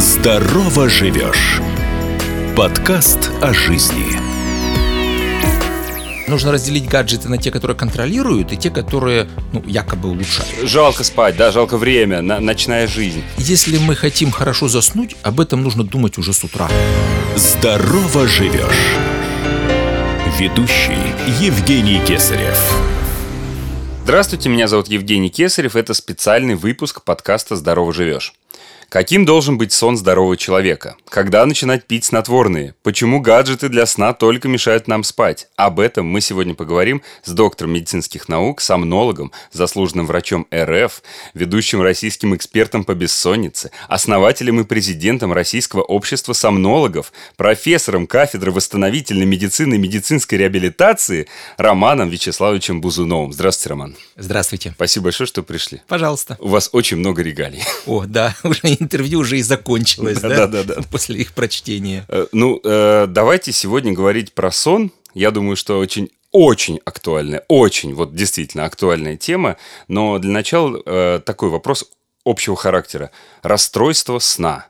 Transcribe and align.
Здорово 0.00 0.88
живешь. 0.88 1.60
Подкаст 2.56 3.30
о 3.42 3.52
жизни. 3.52 4.18
Нужно 6.26 6.52
разделить 6.52 6.88
гаджеты 6.88 7.28
на 7.28 7.36
те, 7.36 7.50
которые 7.50 7.76
контролируют, 7.76 8.50
и 8.50 8.56
те, 8.56 8.70
которые 8.70 9.28
ну, 9.52 9.62
якобы 9.66 10.08
улучшают. 10.08 10.66
Жалко 10.66 11.04
спать, 11.04 11.36
да, 11.36 11.52
жалко 11.52 11.76
время, 11.76 12.22
на- 12.22 12.40
ночная 12.40 12.86
жизнь. 12.86 13.22
Если 13.36 13.76
мы 13.76 13.94
хотим 13.94 14.30
хорошо 14.30 14.68
заснуть, 14.68 15.16
об 15.22 15.38
этом 15.38 15.62
нужно 15.62 15.84
думать 15.84 16.16
уже 16.16 16.32
с 16.32 16.42
утра. 16.44 16.70
Здорово 17.36 18.26
живешь. 18.26 18.96
Ведущий 20.38 21.12
Евгений 21.44 22.00
Кесарев. 22.06 22.58
Здравствуйте, 24.04 24.48
меня 24.48 24.66
зовут 24.66 24.88
Евгений 24.88 25.28
Кесарев, 25.28 25.76
это 25.76 25.92
специальный 25.92 26.54
выпуск 26.54 27.02
подкаста 27.04 27.54
«Здорово 27.54 27.92
живешь». 27.92 28.32
Каким 28.90 29.24
должен 29.24 29.56
быть 29.56 29.72
сон 29.72 29.96
здорового 29.96 30.36
человека? 30.36 30.96
Когда 31.08 31.46
начинать 31.46 31.84
пить 31.86 32.06
снотворные? 32.06 32.74
Почему 32.82 33.20
гаджеты 33.20 33.68
для 33.68 33.86
сна 33.86 34.12
только 34.14 34.48
мешают 34.48 34.88
нам 34.88 35.04
спать? 35.04 35.46
Об 35.54 35.78
этом 35.78 36.06
мы 36.06 36.20
сегодня 36.20 36.54
поговорим 36.54 37.00
с 37.22 37.30
доктором 37.30 37.72
медицинских 37.74 38.28
наук, 38.28 38.60
сомнологом, 38.60 39.30
заслуженным 39.52 40.06
врачом 40.06 40.48
РФ, 40.52 41.04
ведущим 41.34 41.82
российским 41.82 42.34
экспертом 42.34 42.82
по 42.82 42.96
бессоннице, 42.96 43.70
основателем 43.86 44.58
и 44.58 44.64
президентом 44.64 45.32
Российского 45.32 45.82
общества 45.82 46.32
сомнологов, 46.32 47.12
профессором 47.36 48.08
кафедры 48.08 48.50
восстановительной 48.50 49.26
медицины 49.26 49.76
и 49.76 49.78
медицинской 49.78 50.36
реабилитации 50.36 51.28
Романом 51.58 52.08
Вячеславовичем 52.08 52.80
Бузуновым. 52.80 53.32
Здравствуйте, 53.32 53.68
Роман. 53.68 53.96
Здравствуйте. 54.16 54.72
Спасибо 54.74 55.04
большое, 55.04 55.28
что 55.28 55.44
пришли. 55.44 55.80
Пожалуйста. 55.86 56.36
У 56.40 56.48
вас 56.48 56.70
очень 56.72 56.96
много 56.96 57.22
регалий. 57.22 57.62
О, 57.86 58.04
да, 58.04 58.34
уже 58.42 58.79
интервью 58.80 59.20
уже 59.20 59.38
и 59.38 59.42
закончилось, 59.42 60.20
да? 60.20 60.46
Да-да-да. 60.46 60.82
После 60.90 61.16
их 61.16 61.32
прочтения. 61.32 62.04
Э, 62.08 62.26
Ну, 62.32 62.60
э, 62.62 63.06
давайте 63.08 63.52
сегодня 63.52 63.92
говорить 63.92 64.32
про 64.32 64.50
сон. 64.50 64.90
Я 65.14 65.30
думаю, 65.30 65.56
что 65.56 65.78
очень 65.78 66.10
очень 66.32 66.80
актуальная, 66.84 67.44
очень, 67.48 67.92
вот 67.92 68.14
действительно 68.14 68.64
актуальная 68.64 69.16
тема. 69.16 69.56
Но 69.88 70.18
для 70.18 70.30
начала 70.30 70.80
э, 70.84 71.20
такой 71.24 71.48
вопрос 71.48 71.90
общего 72.24 72.56
характера. 72.56 73.10
Расстройство 73.42 74.18
сна. 74.20 74.66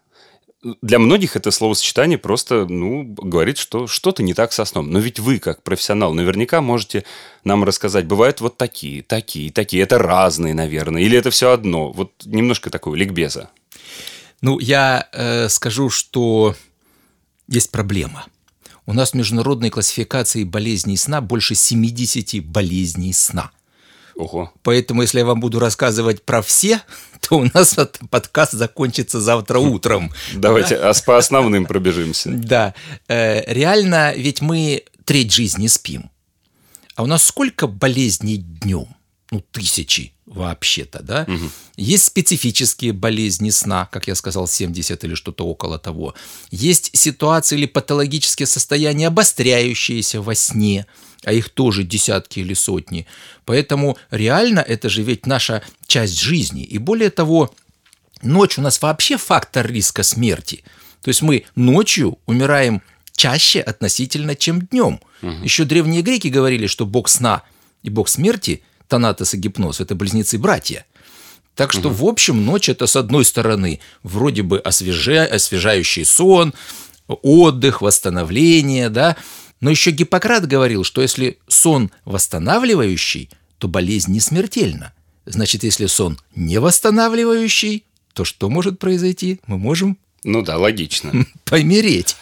Для 0.82 0.98
многих 0.98 1.36
это 1.36 1.50
словосочетание 1.50 2.18
просто, 2.18 2.66
ну, 2.66 3.04
говорит, 3.04 3.56
что 3.56 3.86
что-то 3.86 4.22
не 4.22 4.34
так 4.34 4.52
со 4.52 4.66
сном. 4.66 4.90
Но 4.90 4.98
ведь 4.98 5.18
вы, 5.18 5.38
как 5.38 5.62
профессионал, 5.62 6.12
наверняка 6.12 6.60
можете 6.60 7.04
нам 7.44 7.64
рассказать, 7.64 8.06
бывают 8.06 8.42
вот 8.42 8.58
такие, 8.58 9.02
такие, 9.02 9.50
такие. 9.50 9.82
Это 9.82 9.98
разные, 9.98 10.52
наверное. 10.52 11.02
Или 11.02 11.16
это 11.16 11.30
все 11.30 11.50
одно. 11.50 11.92
Вот 11.92 12.12
немножко 12.26 12.68
такого 12.68 12.94
ликбеза. 12.94 13.50
Ну, 14.40 14.58
я 14.58 15.08
э, 15.12 15.48
скажу, 15.48 15.90
что 15.90 16.54
есть 17.48 17.70
проблема. 17.70 18.26
У 18.86 18.92
нас 18.92 19.10
в 19.10 19.14
международной 19.14 19.70
классификации 19.70 20.44
болезней 20.44 20.96
сна 20.96 21.20
больше 21.20 21.54
70 21.54 22.44
болезней 22.44 23.12
сна. 23.12 23.50
Ого. 24.16 24.52
Поэтому, 24.62 25.02
если 25.02 25.20
я 25.20 25.24
вам 25.24 25.40
буду 25.40 25.58
рассказывать 25.58 26.22
про 26.24 26.42
все, 26.42 26.80
то 27.20 27.38
у 27.38 27.44
нас 27.54 27.74
этот 27.74 28.00
подкаст 28.10 28.52
закончится 28.52 29.20
завтра 29.20 29.58
утром. 29.58 30.12
Давайте 30.34 30.76
а 30.76 30.92
с- 30.92 31.02
по 31.02 31.18
основным 31.18 31.66
пробежимся. 31.66 32.30
Да, 32.34 32.74
э, 33.08 33.52
реально, 33.52 34.14
ведь 34.14 34.40
мы 34.40 34.84
треть 35.04 35.32
жизни 35.32 35.66
спим. 35.66 36.10
А 36.96 37.02
у 37.02 37.06
нас 37.06 37.24
сколько 37.24 37.66
болезней 37.66 38.36
днем? 38.38 38.88
Ну, 39.30 39.44
тысячи 39.52 40.12
вообще-то, 40.26 41.02
да? 41.02 41.26
Есть 41.76 42.04
специфические 42.04 42.92
болезни 42.92 43.50
сна, 43.50 43.88
как 43.92 44.08
я 44.08 44.14
сказал, 44.14 44.48
70 44.48 45.04
или 45.04 45.14
что-то 45.14 45.46
около 45.46 45.78
того. 45.78 46.14
Есть 46.50 46.90
ситуации 46.96 47.56
или 47.56 47.66
патологические 47.66 48.46
состояния, 48.46 49.06
обостряющиеся 49.08 50.20
во 50.20 50.34
сне, 50.34 50.86
а 51.24 51.32
их 51.32 51.48
тоже 51.50 51.84
десятки 51.84 52.40
или 52.40 52.54
сотни. 52.54 53.06
Поэтому 53.44 53.96
реально 54.10 54.60
это 54.60 54.88
же 54.88 55.02
ведь 55.02 55.26
наша 55.26 55.62
часть 55.86 56.18
жизни. 56.18 56.62
И 56.62 56.78
более 56.78 57.10
того, 57.10 57.54
ночь 58.22 58.58
у 58.58 58.62
нас 58.62 58.82
вообще 58.82 59.16
фактор 59.16 59.70
риска 59.70 60.02
смерти. 60.02 60.64
То 61.02 61.08
есть 61.08 61.22
мы 61.22 61.44
ночью 61.54 62.18
умираем 62.26 62.82
чаще 63.14 63.60
относительно, 63.60 64.34
чем 64.34 64.62
днем. 64.62 65.00
Еще 65.44 65.64
древние 65.64 66.02
греки 66.02 66.28
говорили, 66.28 66.66
что 66.66 66.86
бог 66.86 67.08
сна 67.08 67.42
и 67.82 67.90
бог 67.90 68.08
смерти, 68.08 68.62
Танатос 68.90 69.32
и 69.34 69.38
Гипноз, 69.38 69.80
это 69.80 69.94
близнецы-братья. 69.94 70.84
Так 71.54 71.72
что, 71.72 71.88
в 71.90 72.04
общем, 72.04 72.44
ночь 72.44 72.68
это, 72.68 72.86
с 72.86 72.96
одной 72.96 73.24
стороны, 73.24 73.80
вроде 74.02 74.42
бы 74.42 74.58
освежа- 74.64 75.26
освежающий 75.26 76.04
сон, 76.04 76.54
отдых, 77.06 77.82
восстановление, 77.82 78.88
да. 78.88 79.16
Но 79.60 79.70
еще 79.70 79.90
Гиппократ 79.90 80.46
говорил, 80.46 80.84
что 80.84 81.02
если 81.02 81.38
сон 81.48 81.90
восстанавливающий, 82.04 83.30
то 83.58 83.68
болезнь 83.68 84.12
не 84.12 84.20
смертельна. 84.20 84.92
Значит, 85.26 85.64
если 85.64 85.86
сон 85.86 86.18
не 86.34 86.58
восстанавливающий, 86.58 87.84
то 88.14 88.24
что 88.24 88.48
может 88.48 88.78
произойти? 88.78 89.40
Мы 89.46 89.58
можем 89.58 89.98
Ну 90.24 90.42
да, 90.42 90.58
логично. 90.58 91.12
помереть. 91.44 92.16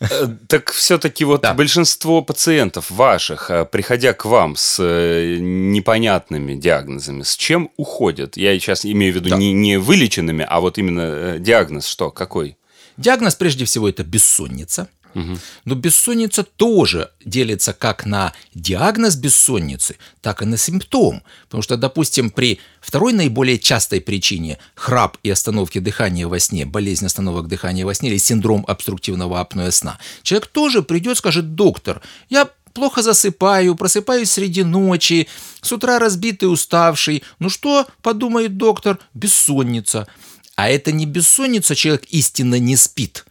Э, 0.00 0.26
Так 0.48 0.72
все-таки 0.72 1.24
вот 1.24 1.42
Да. 1.42 1.54
большинство 1.54 2.20
пациентов 2.22 2.90
ваших, 2.90 3.50
э, 3.50 3.64
приходя 3.64 4.12
к 4.12 4.24
вам 4.24 4.56
с 4.56 4.78
э, 4.82 5.36
непонятными 5.38 6.54
диагнозами, 6.54 7.22
с 7.22 7.36
чем 7.36 7.70
уходят? 7.76 8.36
Я 8.36 8.58
сейчас 8.58 8.84
имею 8.84 9.12
в 9.12 9.16
виду 9.16 9.30
Да. 9.30 9.36
не, 9.36 9.52
не 9.52 9.76
вылеченными, 9.78 10.44
а 10.48 10.60
вот 10.60 10.78
именно 10.78 11.38
диагноз 11.38 11.86
что, 11.86 12.10
какой? 12.10 12.56
Диагноз 12.96 13.34
прежде 13.34 13.64
всего 13.64 13.88
это 13.88 14.02
бессонница. 14.04 14.88
Но 15.64 15.74
бессонница 15.74 16.42
тоже 16.42 17.10
делится 17.24 17.72
как 17.72 18.06
на 18.06 18.32
диагноз 18.54 19.16
бессонницы, 19.16 19.96
так 20.20 20.42
и 20.42 20.44
на 20.44 20.56
симптом. 20.56 21.22
Потому 21.44 21.62
что, 21.62 21.76
допустим, 21.76 22.30
при 22.30 22.60
второй 22.80 23.12
наиболее 23.12 23.58
частой 23.58 24.00
причине 24.00 24.58
храп 24.74 25.18
и 25.22 25.30
остановки 25.30 25.78
дыхания 25.78 26.26
во 26.26 26.38
сне, 26.38 26.66
болезнь 26.66 27.06
остановок 27.06 27.48
дыхания 27.48 27.84
во 27.86 27.94
сне 27.94 28.10
или 28.10 28.18
синдром 28.18 28.64
обструктивного 28.66 29.40
апноэ 29.40 29.70
сна, 29.70 29.98
человек 30.22 30.48
тоже 30.48 30.82
придет, 30.82 31.18
скажет, 31.18 31.54
доктор, 31.54 32.02
я 32.28 32.48
плохо 32.74 33.02
засыпаю, 33.02 33.76
просыпаюсь 33.76 34.32
среди 34.32 34.64
ночи, 34.64 35.28
с 35.62 35.72
утра 35.72 35.98
разбитый, 35.98 36.52
уставший. 36.52 37.22
Ну 37.38 37.48
что, 37.48 37.86
подумает 38.02 38.56
доктор, 38.56 38.98
бессонница. 39.14 40.06
А 40.56 40.68
это 40.68 40.92
не 40.92 41.06
бессонница, 41.06 41.74
человек 41.74 42.04
истинно 42.10 42.58
не 42.58 42.76
спит. 42.76 43.24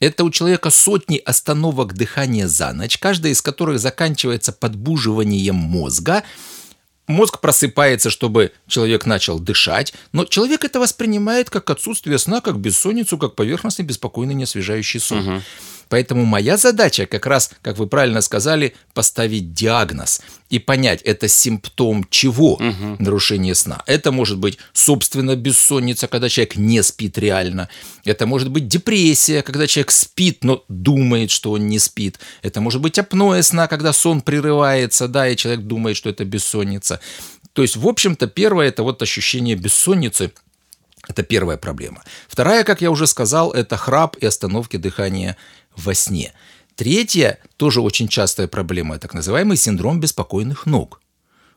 Это 0.00 0.24
у 0.24 0.30
человека 0.30 0.70
сотни 0.70 1.18
остановок 1.18 1.94
дыхания 1.94 2.48
за 2.48 2.72
ночь, 2.72 2.98
каждая 2.98 3.32
из 3.32 3.40
которых 3.42 3.78
заканчивается 3.78 4.52
подбуживанием 4.52 5.54
мозга. 5.54 6.24
Мозг 7.06 7.40
просыпается, 7.40 8.08
чтобы 8.08 8.52
человек 8.66 9.04
начал 9.04 9.38
дышать, 9.38 9.92
но 10.12 10.24
человек 10.24 10.64
это 10.64 10.80
воспринимает 10.80 11.50
как 11.50 11.68
отсутствие 11.68 12.18
сна, 12.18 12.40
как 12.40 12.58
бессонницу, 12.58 13.18
как 13.18 13.34
поверхностный, 13.34 13.84
беспокойный, 13.84 14.34
неосвежающий 14.34 15.00
сон. 15.00 15.42
Поэтому 15.88 16.24
моя 16.24 16.56
задача 16.56 17.06
как 17.06 17.26
раз, 17.26 17.50
как 17.62 17.78
вы 17.78 17.86
правильно 17.86 18.20
сказали, 18.20 18.74
поставить 18.92 19.52
диагноз 19.52 20.20
и 20.50 20.58
понять, 20.58 21.02
это 21.02 21.28
симптом 21.28 22.06
чего 22.10 22.58
нарушение 22.98 23.54
сна. 23.54 23.82
Это 23.86 24.12
может 24.12 24.38
быть, 24.38 24.58
собственно, 24.72 25.36
бессонница, 25.36 26.08
когда 26.08 26.28
человек 26.28 26.56
не 26.56 26.82
спит 26.82 27.18
реально. 27.18 27.68
Это 28.04 28.26
может 28.26 28.50
быть 28.50 28.68
депрессия, 28.68 29.42
когда 29.42 29.66
человек 29.66 29.90
спит, 29.90 30.44
но 30.44 30.64
думает, 30.68 31.30
что 31.30 31.52
он 31.52 31.66
не 31.68 31.78
спит. 31.78 32.18
Это 32.42 32.60
может 32.60 32.80
быть 32.80 32.98
апноэ 32.98 33.42
сна, 33.42 33.66
когда 33.68 33.92
сон 33.92 34.20
прерывается, 34.20 35.08
да, 35.08 35.28
и 35.28 35.36
человек 35.36 35.64
думает, 35.64 35.96
что 35.96 36.10
это 36.10 36.24
бессонница. 36.24 37.00
То 37.52 37.62
есть, 37.62 37.76
в 37.76 37.86
общем-то, 37.86 38.26
первое– 38.26 38.68
это 38.68 38.82
вот 38.82 39.02
ощущение 39.02 39.54
бессонницы– 39.54 40.32
это 41.08 41.22
первая 41.22 41.56
проблема. 41.56 42.02
Вторая, 42.28 42.64
как 42.64 42.80
я 42.80 42.90
уже 42.90 43.06
сказал, 43.06 43.52
это 43.52 43.76
храп 43.76 44.16
и 44.16 44.26
остановки 44.26 44.76
дыхания 44.76 45.36
во 45.76 45.94
сне. 45.94 46.32
Третья, 46.76 47.38
тоже 47.56 47.80
очень 47.80 48.08
частая 48.08 48.48
проблема, 48.48 48.98
так 48.98 49.14
называемый 49.14 49.56
синдром 49.56 50.00
беспокойных 50.00 50.66
ног. 50.66 51.00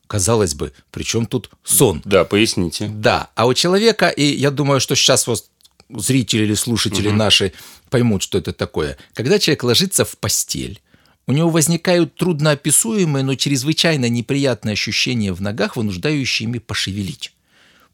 Казалось 0.05 0.53
бы, 0.53 0.71
при 0.91 1.03
чем 1.03 1.25
тут 1.25 1.49
сон? 1.63 2.01
Да, 2.05 2.23
поясните. 2.23 2.87
Да, 2.87 3.29
а 3.35 3.45
у 3.45 3.53
человека, 3.53 4.07
и 4.07 4.23
я 4.23 4.51
думаю, 4.51 4.79
что 4.79 4.95
сейчас 4.95 5.27
вот 5.27 5.45
зрители 5.89 6.43
или 6.43 6.53
слушатели 6.53 7.09
наши 7.09 7.53
поймут, 7.89 8.21
что 8.21 8.37
это 8.37 8.53
такое. 8.53 8.97
Когда 9.13 9.39
человек 9.39 9.63
ложится 9.63 10.05
в 10.05 10.17
постель, 10.17 10.81
у 11.25 11.33
него 11.33 11.49
возникают 11.49 12.15
трудноописуемые, 12.15 13.23
но 13.23 13.35
чрезвычайно 13.35 14.07
неприятные 14.07 14.73
ощущения 14.73 15.33
в 15.33 15.41
ногах, 15.41 15.75
вынуждающие 15.75 16.47
ими 16.47 16.59
пошевелить. 16.59 17.33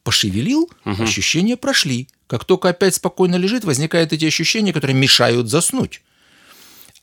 Пошевелил, 0.03 0.69
ощущения 0.83 1.57
прошли. 1.57 2.07
Как 2.27 2.45
только 2.45 2.69
опять 2.69 2.95
спокойно 2.95 3.35
лежит, 3.35 3.63
возникают 3.63 4.13
эти 4.13 4.25
ощущения, 4.25 4.73
которые 4.73 4.95
мешают 4.95 5.49
заснуть. 5.49 6.01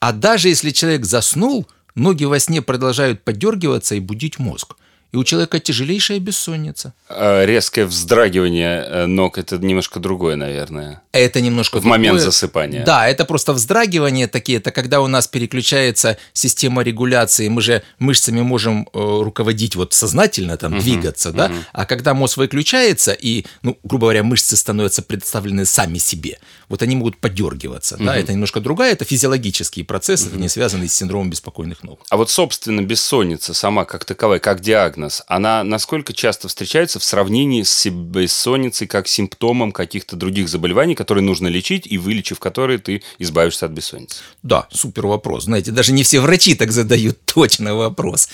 А 0.00 0.12
даже 0.12 0.48
если 0.48 0.70
человек 0.70 1.04
заснул, 1.04 1.66
ноги 1.94 2.24
во 2.24 2.38
сне 2.38 2.62
продолжают 2.62 3.22
подергиваться 3.22 3.94
и 3.94 4.00
будить 4.00 4.38
мозг. 4.38 4.76
И 5.12 5.16
у 5.16 5.24
человека 5.24 5.58
тяжелейшая 5.58 6.20
бессонница. 6.20 6.94
А 7.08 7.44
резкое 7.44 7.84
вздрагивание 7.84 8.84
э, 8.86 9.06
ног– 9.06 9.38
это 9.38 9.58
немножко 9.58 9.98
другое, 9.98 10.36
наверное. 10.36 11.02
Это 11.12 11.40
немножко 11.40 11.80
В 11.80 11.84
момент 11.84 12.20
засыпания. 12.20 12.84
Да, 12.84 13.08
это 13.08 13.24
просто 13.24 13.52
вздрагивание 13.52 14.28
такие. 14.28 14.58
Это 14.58 14.70
когда 14.70 15.00
у 15.00 15.08
нас 15.08 15.26
переключается 15.26 16.16
система 16.32 16.82
регуляции. 16.82 17.48
Мы 17.48 17.60
же 17.62 17.82
мышцами 17.98 18.42
можем 18.42 18.88
э, 18.92 18.98
руководить 18.98 19.74
вот 19.74 19.92
сознательно, 19.92 20.56
там, 20.56 20.72
Мгм, 20.72 20.80
двигаться, 20.80 21.32
да? 21.32 21.48
мгм. 21.48 21.64
А 21.72 21.86
когда 21.86 22.14
мозг 22.14 22.36
выключается, 22.36 23.12
и, 23.12 23.44
ну, 23.62 23.76
грубо 23.82 24.06
говоря, 24.06 24.22
мышцы 24.22 24.56
становятся 24.56 25.02
представлены 25.02 25.64
сами 25.64 25.98
себе, 25.98 26.38
вот 26.68 26.82
они 26.82 26.94
могут 26.94 27.16
подергиваться, 27.16 27.96
да? 27.96 28.12
Мгм. 28.12 28.20
Это 28.20 28.32
немножко 28.32 28.60
другая, 28.60 28.92
это 28.92 29.04
физиологический 29.04 29.82
процесс, 29.84 30.26
это 30.26 30.36
не 30.36 30.48
связанный 30.48 30.88
с 30.88 30.94
синдромом 30.94 31.30
беспокойных 31.30 31.82
ног. 31.82 32.00
А 32.08 32.16
вот, 32.16 32.30
собственно, 32.30 32.82
бессонница 32.82 33.54
сама 33.54 33.84
как 33.84 34.04
таковая, 34.04 34.38
как 34.38 34.60
диагноз, 34.60 34.99
она 35.26 35.64
насколько 35.64 36.12
часто 36.12 36.48
встречается 36.48 36.98
в 36.98 37.04
сравнении 37.04 37.62
с 37.62 37.88
бессонницей 37.88 38.86
как 38.86 39.08
симптомом 39.08 39.72
каких-то 39.72 40.16
других 40.16 40.48
заболеваний, 40.48 40.94
которые 40.94 41.22
нужно 41.22 41.48
лечить, 41.48 41.86
и 41.86 41.98
вылечив 41.98 42.38
которые 42.38 42.78
ты 42.78 43.02
избавишься 43.18 43.66
от 43.66 43.72
бессонницы? 43.72 44.22
Да, 44.42 44.66
супер 44.70 45.06
вопрос. 45.06 45.44
Знаете, 45.44 45.70
даже 45.70 45.92
не 45.92 46.02
все 46.02 46.20
врачи 46.20 46.54
так 46.54 46.72
задают 46.72 47.18
точно 47.24 47.74
вопрос. 47.74 48.28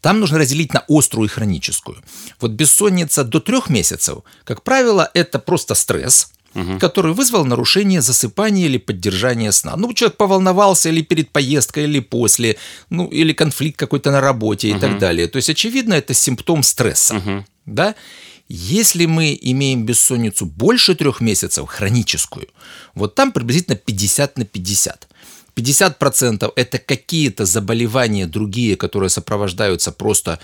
Там 0.00 0.20
нужно 0.20 0.38
разделить 0.38 0.72
на 0.72 0.84
острую 0.88 1.28
и 1.28 1.30
хроническую. 1.30 1.98
Вот 2.40 2.52
бессонница 2.52 3.24
до 3.24 3.40
трех 3.40 3.70
месяцев, 3.70 4.18
как 4.44 4.62
правило, 4.62 5.10
это 5.14 5.38
просто 5.38 5.74
стресс, 5.74 6.32
который 6.80 7.12
вызвал 7.12 7.44
нарушение 7.44 8.00
засыпания 8.00 8.66
или 8.66 8.78
поддержания 8.78 9.52
сна. 9.52 9.76
Ну, 9.76 9.92
человек 9.92 10.16
поволновался 10.16 10.88
или 10.88 11.02
перед 11.02 11.30
поездкой, 11.30 11.84
или 11.84 12.00
после, 12.00 12.56
ну, 12.90 13.06
или 13.06 13.32
конфликт 13.32 13.78
какой-то 13.78 14.10
на 14.10 14.20
работе 14.20 14.70
и 14.70 14.78
так 14.78 14.98
далее. 14.98 15.28
То 15.28 15.36
есть, 15.36 15.50
очевидно, 15.50 15.94
это 15.94 16.14
симптом 16.14 16.62
стресса. 16.62 17.44
Да? 17.66 17.94
Если 18.48 19.04
мы 19.06 19.38
имеем 19.40 19.84
бессонницу 19.84 20.46
больше 20.46 20.94
трех 20.94 21.20
месяцев, 21.20 21.68
хроническую, 21.68 22.48
вот 22.94 23.14
там 23.14 23.30
приблизительно 23.32 23.76
50 23.76 24.38
на 24.38 24.44
50. 24.44 25.08
50% 25.54 26.52
это 26.56 26.78
какие-то 26.78 27.44
заболевания 27.44 28.26
другие, 28.26 28.76
которые 28.76 29.10
сопровождаются 29.10 29.92
просто 29.92 30.38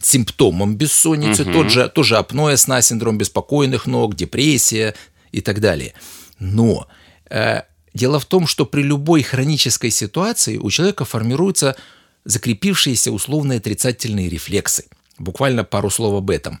симптомом 0.00 0.76
бессонницы, 0.76 1.44
тот 1.44 1.70
же, 1.70 1.88
тоже 1.88 2.16
апноэ 2.16 2.56
сна, 2.56 2.80
синдром 2.82 3.18
беспокойных 3.18 3.86
ног, 3.86 4.14
депрессия 4.14 4.94
и 5.32 5.40
так 5.40 5.60
далее. 5.60 5.94
Но 6.38 6.88
э, 7.30 7.62
дело 7.94 8.20
в 8.20 8.24
том, 8.24 8.46
что 8.46 8.66
при 8.66 8.82
любой 8.82 9.22
хронической 9.22 9.90
ситуации 9.90 10.56
у 10.56 10.70
человека 10.70 11.04
формируются 11.04 11.76
закрепившиеся 12.24 13.10
условные 13.10 13.58
отрицательные 13.58 14.28
рефлексы. 14.28 14.84
Буквально 15.18 15.64
пару 15.64 15.90
слов 15.90 16.14
об 16.14 16.30
этом. 16.30 16.60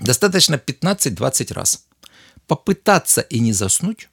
Достаточно 0.00 0.54
15-20 0.54 1.52
раз. 1.52 1.86
Попытаться 2.46 3.20
и 3.20 3.40
не 3.40 3.52
заснуть, 3.52 4.08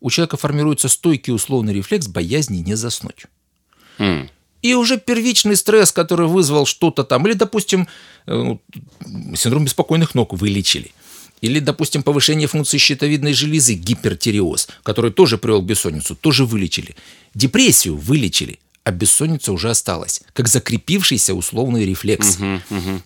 у 0.00 0.10
человека 0.10 0.36
формируется 0.36 0.88
стойкий 0.88 1.32
условный 1.32 1.74
рефлекс 1.74 2.06
боязни 2.06 2.58
не 2.58 2.74
заснуть. 2.74 3.26
М. 3.98 4.30
И 4.62 4.74
уже 4.74 4.98
первичный 4.98 5.56
стресс, 5.56 5.92
который 5.92 6.26
вызвал 6.26 6.66
что-то 6.66 7.04
там, 7.04 7.26
или, 7.26 7.34
допустим, 7.34 7.88
э, 8.26 8.56
синдром 9.36 9.64
беспокойных 9.64 10.14
ног 10.14 10.32
вылечили. 10.32 10.92
Или, 11.40 11.60
допустим, 11.60 12.02
повышение 12.02 12.48
функции 12.48 12.78
щитовидной 12.78 13.32
железы, 13.32 13.74
гипертиреоз, 13.74 14.68
который 14.82 15.10
тоже 15.12 15.38
привел 15.38 15.62
к 15.62 15.66
бессонницу, 15.66 16.16
тоже 16.16 16.44
вылечили. 16.44 16.96
Депрессию 17.34 17.96
вылечили, 17.96 18.58
а 18.84 18.90
бессонница 18.90 19.52
уже 19.52 19.70
осталась, 19.70 20.22
как 20.32 20.48
закрепившийся 20.48 21.34
условный 21.34 21.84
рефлекс. 21.84 22.38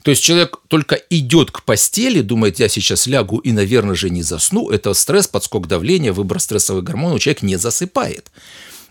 То 0.02 0.10
есть 0.10 0.22
человек 0.22 0.60
только 0.68 0.94
идет 1.10 1.50
к 1.50 1.64
постели, 1.64 2.20
думает, 2.20 2.60
я 2.60 2.68
сейчас 2.68 3.06
лягу 3.06 3.38
и, 3.38 3.52
наверное 3.52 3.96
же, 3.96 4.08
не 4.08 4.22
засну. 4.22 4.70
Это 4.70 4.94
стресс, 4.94 5.26
подскок 5.26 5.66
давления, 5.66 6.12
выбор 6.12 6.38
стрессовых 6.40 6.84
гормонов, 6.84 7.20
человек 7.20 7.42
не 7.42 7.56
засыпает. 7.56 8.30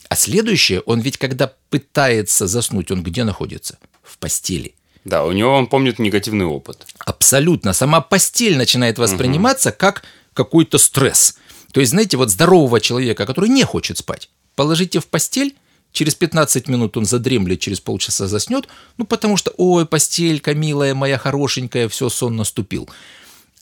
А 0.09 0.15
следующее, 0.17 0.81
он 0.81 0.99
ведь 0.99 1.17
когда 1.17 1.53
пытается 1.69 2.45
заснуть, 2.45 2.91
он 2.91 3.01
где 3.01 3.23
находится? 3.23 3.77
В 4.03 4.17
постели. 4.17 4.75
Да, 5.03 5.23
у 5.25 5.31
него 5.31 5.55
он 5.55 5.67
помнит 5.67 5.99
негативный 5.99 6.45
опыт. 6.45 6.85
Абсолютно. 6.99 7.73
Сама 7.73 8.01
постель 8.01 8.57
начинает 8.57 8.99
восприниматься 8.99 9.71
как 9.71 10.03
какой-то 10.33 10.77
стресс. 10.77 11.37
То 11.71 11.79
есть, 11.79 11.91
знаете, 11.91 12.17
вот 12.17 12.29
здорового 12.29 12.79
человека, 12.79 13.25
который 13.25 13.49
не 13.49 13.63
хочет 13.63 13.97
спать, 13.97 14.29
положите 14.55 14.99
в 14.99 15.07
постель, 15.07 15.55
через 15.91 16.15
15 16.15 16.67
минут 16.67 16.97
он 16.97 17.05
задремлет, 17.05 17.59
через 17.59 17.79
полчаса 17.79 18.27
заснет, 18.27 18.67
ну 18.97 19.05
потому 19.05 19.37
что, 19.37 19.53
ой, 19.57 19.85
постелька, 19.85 20.53
милая 20.53 20.93
моя, 20.93 21.17
хорошенькая, 21.17 21.87
все, 21.87 22.09
сон 22.09 22.35
наступил. 22.35 22.89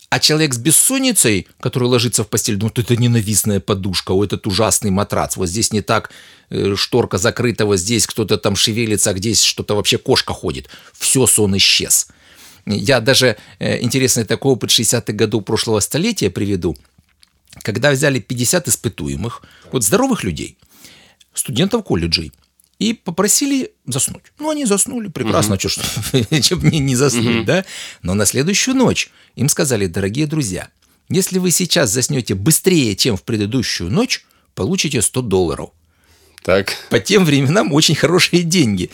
А 0.09 0.19
человек 0.19 0.55
с 0.55 0.57
бессонницей, 0.57 1.47
который 1.59 1.87
ложится 1.87 2.23
в 2.23 2.29
постель, 2.29 2.57
вот 2.57 2.79
это 2.79 2.95
ненавистная 2.95 3.59
подушка, 3.59 4.11
о, 4.11 4.23
этот 4.23 4.47
ужасный 4.47 4.89
матрац, 4.89 5.37
вот 5.37 5.47
здесь 5.47 5.71
не 5.71 5.81
так 5.81 6.09
э, 6.49 6.75
шторка 6.75 7.19
закрыта, 7.19 7.67
вот 7.67 7.77
здесь 7.77 8.07
кто-то 8.07 8.39
там 8.39 8.55
шевелится, 8.55 9.11
а 9.11 9.17
здесь 9.17 9.43
что-то 9.43 9.75
вообще 9.75 9.99
кошка 9.99 10.33
ходит. 10.33 10.67
Все, 10.97 11.27
сон 11.27 11.55
исчез. 11.57 12.07
Я 12.65 13.01
даже 13.01 13.37
э, 13.59 13.81
интересный 13.81 14.25
такой 14.25 14.53
опыт 14.53 14.71
60-х 14.71 15.13
годов 15.13 15.45
прошлого 15.45 15.79
столетия 15.79 16.31
приведу, 16.31 16.75
когда 17.61 17.91
взяли 17.91 18.19
50 18.19 18.67
испытуемых, 18.67 19.43
вот 19.71 19.83
здоровых 19.83 20.23
людей, 20.23 20.57
студентов 21.35 21.83
колледжей, 21.83 22.31
и 22.79 22.93
попросили 22.93 23.73
заснуть. 23.85 24.23
Ну, 24.39 24.49
они 24.49 24.65
заснули, 24.65 25.09
прекрасно, 25.09 25.55
угу. 25.55 25.69
что 25.69 25.83
мне 26.55 26.79
не 26.79 26.95
заснуть, 26.95 27.45
да? 27.45 27.65
Но 28.01 28.13
на 28.13 28.25
следующую 28.25 28.75
ночь 28.75 29.11
им 29.35 29.49
сказали, 29.49 29.85
дорогие 29.85 30.25
друзья, 30.25 30.69
если 31.09 31.39
вы 31.39 31.51
сейчас 31.51 31.91
заснете 31.91 32.35
быстрее, 32.35 32.95
чем 32.95 33.17
в 33.17 33.23
предыдущую 33.23 33.91
ночь, 33.91 34.25
получите 34.55 35.01
100 35.01 35.21
долларов. 35.23 35.69
Так. 36.43 36.73
По 36.89 36.99
тем 36.99 37.25
временам 37.25 37.73
очень 37.73 37.95
хорошие 37.95 38.43
деньги. 38.43 38.89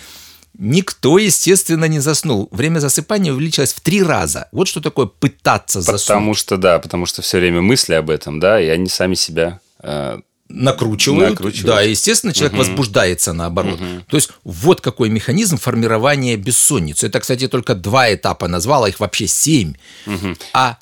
Никто, 0.58 1.18
естественно, 1.18 1.86
не 1.86 2.00
заснул. 2.00 2.48
Время 2.52 2.80
засыпания 2.80 3.34
увеличилось 3.34 3.74
в 3.74 3.82
три 3.82 4.02
раза. 4.02 4.48
Вот 4.52 4.68
что 4.68 4.82
такое 4.82 5.06
пытаться 5.06 5.82
заснуть. 5.82 6.08
Потому 6.08 6.34
что, 6.34 6.58
да, 6.58 6.80
потому 6.80 7.06
что 7.06 7.22
все 7.22 7.40
время 7.40 7.62
мысли 7.62 7.94
об 7.94 8.10
этом, 8.10 8.40
да, 8.40 8.60
и 8.60 8.68
они 8.68 8.88
сами 8.88 9.16
себя 9.16 9.60
э, 9.84 10.20
накручивают. 10.50 11.32
накручивают. 11.32 11.66
Да, 11.66 11.82
естественно, 11.82 12.34
человек 12.34 12.54
угу. 12.54 12.60
возбуждается 12.60 13.34
наоборот. 13.34 13.80
Угу. 13.80 14.02
То 14.08 14.18
есть 14.18 14.32
вот 14.44 14.82
какой 14.82 15.10
механизм 15.10 15.58
формирования 15.58 16.38
бессонницы. 16.38 17.08
Это, 17.08 17.20
кстати, 17.20 17.48
только 17.48 17.76
два 17.76 18.14
этапа 18.14 18.48
назвала, 18.48 18.88
их 18.88 19.00
вообще 19.00 19.28
семь. 19.28 19.74
Угу. 20.06 20.36
А 20.54 20.78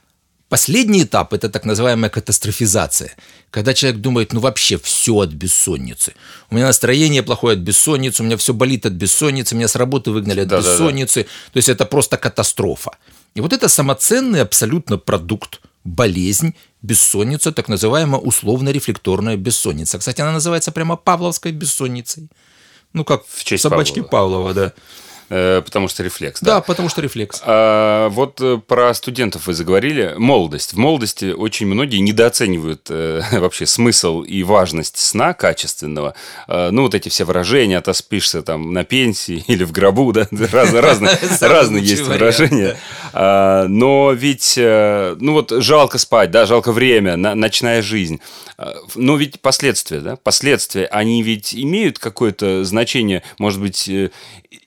последний 0.49 1.03
этап– 1.03 1.33
это 1.35 1.49
так 1.49 1.65
называемая 1.65 2.09
катастрофизация. 2.09 3.15
Когда 3.49 3.73
человек 3.73 4.01
думает, 4.01 4.33
ну 4.33 4.39
вообще 4.39 4.77
все 4.77 5.13
от 5.13 5.29
бессонницы. 5.29 6.13
У 6.49 6.55
меня 6.55 6.67
настроение 6.67 7.23
плохое 7.23 7.53
от 7.53 7.59
бессонницы, 7.59 8.23
у 8.23 8.25
меня 8.25 8.37
все 8.37 8.53
болит 8.53 8.85
от 8.85 8.93
бессонницы, 8.93 9.55
меня 9.55 9.67
с 9.67 9.75
работы 9.75 10.11
выгнали 10.11 10.41
от 10.41 10.47
Да-да-да. 10.47 10.73
бессонницы. 10.73 11.23
То 11.23 11.57
есть 11.57 11.69
это 11.69 11.85
просто 11.85 12.17
катастрофа. 12.17 12.91
И 13.35 13.41
вот 13.41 13.53
это 13.53 13.69
самоценный 13.69 14.41
абсолютно 14.41 14.97
продукт 14.97 15.61
болезнь, 15.83 16.53
бессонница, 16.83 17.51
так 17.51 17.69
называемая 17.69 18.21
условно-рефлекторная 18.21 19.37
бессонница. 19.37 19.97
Кстати, 19.97 20.21
она 20.21 20.33
называется 20.33 20.71
прямо 20.71 20.95
Павловской 20.97 21.51
бессонницей. 21.51 22.29
Ну, 22.93 23.03
как 23.03 23.25
В 23.25 23.43
честь 23.43 23.63
собачки 23.63 24.01
Павлова. 24.01 24.09
Павлова, 24.09 24.53
да. 24.53 24.73
Э, 25.29 25.61
потому 25.63 25.87
что 25.87 26.03
рефлекс. 26.03 26.41
Да, 26.41 26.61
потому 26.61 26.89
что 26.89 27.01
рефлекс. 27.01 27.41
А, 27.45 28.09
вот 28.09 28.39
э, 28.41 28.59
про 28.65 28.93
студентов 28.93 29.47
вы 29.47 29.53
заговорили. 29.53 30.15
Молодость. 30.17 30.73
В 30.73 30.77
молодости 30.77 31.31
очень 31.31 31.67
многие 31.67 31.97
недооценивают 31.97 32.87
э, 32.89 33.21
вообще 33.39 33.65
смысл 33.65 34.21
и 34.21 34.43
важность 34.43 34.97
сна 34.97 35.33
качественного. 35.33 36.15
А, 36.47 36.71
ну, 36.71 36.83
вот 36.83 36.95
эти 36.95 37.09
все 37.09 37.23
выражения, 37.25 37.77
отоспишься 37.77 38.41
там 38.41 38.73
на 38.73 38.83
пенсии 38.83 39.43
или 39.47 39.63
в 39.63 39.71
гробу, 39.71 40.11
да, 40.11 40.27
Раз- 40.31 40.73
разные, 40.73 41.17
разные 41.41 41.83
есть 41.83 42.01
выражения. 42.03 42.77
А, 43.13 43.67
но 43.67 44.11
ведь, 44.13 44.55
э, 44.57 45.15
ну 45.19 45.33
вот 45.33 45.51
жалко 45.51 45.97
спать, 45.97 46.31
да, 46.31 46.45
жалко 46.45 46.71
время, 46.71 47.15
на- 47.15 47.35
ночная 47.35 47.81
жизнь. 47.81 48.19
А, 48.57 48.73
Но 48.95 49.17
ведь 49.17 49.39
последствия, 49.39 49.99
да, 49.99 50.15
последствия, 50.15 50.85
они 50.87 51.21
ведь 51.23 51.53
имеют 51.53 51.99
какое-то 51.99 52.63
значение, 52.63 53.21
может 53.37 53.61
быть, 53.61 53.87
э, 53.87 54.09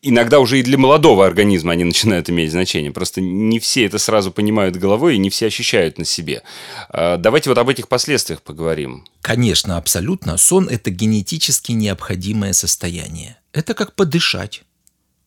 иногда 0.02 0.38
уже 0.38 0.45
и 0.54 0.62
для 0.62 0.78
молодого 0.78 1.26
организма 1.26 1.72
они 1.72 1.84
начинают 1.92 2.30
иметь 2.30 2.50
значение. 2.50 2.92
Просто 2.92 3.20
не 3.20 3.58
все 3.58 3.84
это 3.86 3.98
сразу 3.98 4.30
понимают 4.30 4.76
головой 4.76 5.16
и 5.16 5.18
не 5.18 5.30
все 5.30 5.46
ощущают 5.46 5.98
на 5.98 6.04
себе. 6.04 6.42
А, 6.88 7.16
Давайте 7.16 7.50
вот 7.50 7.58
об 7.58 7.68
этих 7.68 7.88
последствиях 7.88 8.42
поговорим. 8.42 9.04
Конечно, 9.20 9.76
абсолютно. 9.76 10.36
Сон– 10.36 10.68
это 10.70 10.90
генетически 10.90 11.72
необходимое 11.72 12.52
состояние. 12.52 13.36
Это 13.52 13.74
как 13.74 13.94
подышать, 13.94 14.62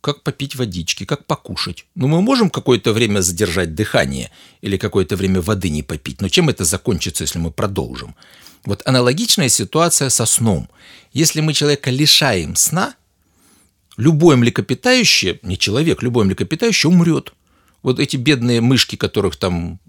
как 0.02 0.24
попить 0.24 0.56
водички, 0.56 1.04
как 1.06 1.26
покушать. 1.26 1.86
Ну, 1.96 2.08
мы 2.08 2.22
можем 2.22 2.50
какое-то 2.50 2.94
время 2.94 3.22
задержать 3.22 3.76
дыхание 3.76 4.32
или 4.62 4.78
какое-то 4.78 5.16
время 5.16 5.42
воды 5.42 5.70
не 5.70 5.84
попить, 5.84 6.22
но 6.22 6.30
чем 6.30 6.50
это 6.50 6.64
закончится, 6.64 7.24
если 7.24 7.40
мы 7.40 7.52
продолжим? 7.52 8.16
Вот 8.66 8.82
аналогичная 8.86 9.50
ситуация 9.50 10.10
со 10.10 10.26
сном. 10.26 10.70
Если 11.12 11.42
мы 11.42 11.54
человека 11.54 11.92
лишаем 11.92 12.56
сна, 12.56 12.96
любое 14.00 14.38
млекопитающее, 14.38 15.40
не 15.44 15.58
человек, 15.58 16.02
любое 16.02 16.26
млекопитающее 16.26 16.90
умрет. 16.90 17.34
вот 17.84 18.00
эти 18.00 18.18
бедные 18.18 18.62
мышки, 18.62 18.96
которых 18.96 19.36
там 19.36 19.80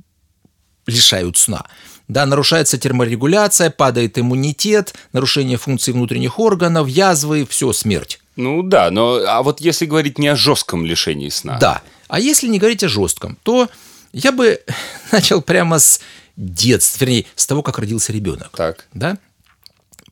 лишают 0.87 1.37
сна. 1.37 1.67
Да, 2.09 2.27
нарушается 2.27 2.77
терморегуляция, 2.79 3.71
падает 3.71 4.19
иммунитет, 4.19 4.95
нарушение 5.13 5.57
функций 5.57 5.93
внутренних 5.95 6.39
органов, 6.39 6.89
язвы, 6.89 7.47
все, 7.47 7.73
смерть. 7.73 8.21
Ну 8.37 8.63
да, 8.63 8.91
но 8.91 9.21
а 9.27 9.43
вот 9.43 9.61
если 9.61 9.87
говорить 9.87 10.19
не 10.19 10.29
о 10.29 10.37
жестком 10.37 10.85
лишении 10.85 11.29
сна. 11.29 11.59
Да. 11.59 11.83
А 12.09 12.19
если 12.19 12.49
не 12.49 12.59
говорить 12.59 12.83
о 12.83 12.89
жестком, 12.89 13.39
то 13.43 13.69
я 14.13 14.33
бы 14.33 14.61
начал 15.13 15.41
прямо 15.41 15.79
с 15.79 16.01
детства, 16.37 17.05
вернее, 17.05 17.27
с 17.37 17.47
того, 17.47 17.63
как 17.63 17.79
родился 17.79 18.13
ребенок. 18.13 18.51
Так. 18.57 18.89
Да? 18.93 19.19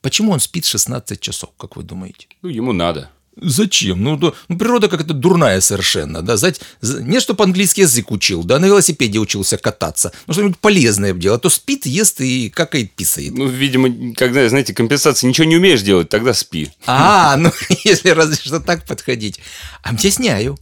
Почему 0.01 0.33
он 0.33 0.41
спит 0.41 0.65
16 0.65 1.21
часов, 1.21 1.51
как 1.57 1.75
вы 1.77 1.83
думаете? 1.83 2.29
Ну, 2.43 2.49
ему 2.49 2.73
надо. 2.73 3.11
Зачем? 3.41 4.03
Ну, 4.03 4.17
ну, 4.17 4.35
ну 4.49 4.59
природа 4.59 4.89
как-то 4.89 5.15
дурная 5.15 5.61
совершенно, 5.61 6.23
да, 6.23 6.37
знаете, 6.37 6.61
не 6.83 7.21
чтобы 7.21 7.45
английский 7.45 7.83
язык 7.83 8.11
учил, 8.11 8.45
да, 8.45 8.59
на 8.59 8.67
велосипеде 8.67 9.19
учился 9.19 9.59
кататься, 9.59 10.13
ну, 10.27 10.33
что-нибудь 10.33 10.59
полезное 10.59 11.13
делал, 11.13 11.37
а 11.37 11.39
то 11.39 11.49
спит, 11.51 11.87
ест 11.87 12.21
и 12.21 12.51
какает, 12.51 12.93
писает. 12.93 13.35
Ну, 13.35 13.47
видимо, 13.47 14.15
когда, 14.15 14.49
знаете, 14.49 14.75
компенсации 14.75 15.27
ничего 15.27 15.47
не 15.47 15.57
умеешь 15.57 15.83
делать, 15.83 16.09
тогда 16.09 16.35
спи. 16.35 16.71
А, 16.87 17.37
ну, 17.37 17.53
если 17.85 18.11
разве 18.11 18.37
что 18.37 18.61
так 18.61 18.85
подходить. 18.87 19.41
Объясняю. 19.83 20.59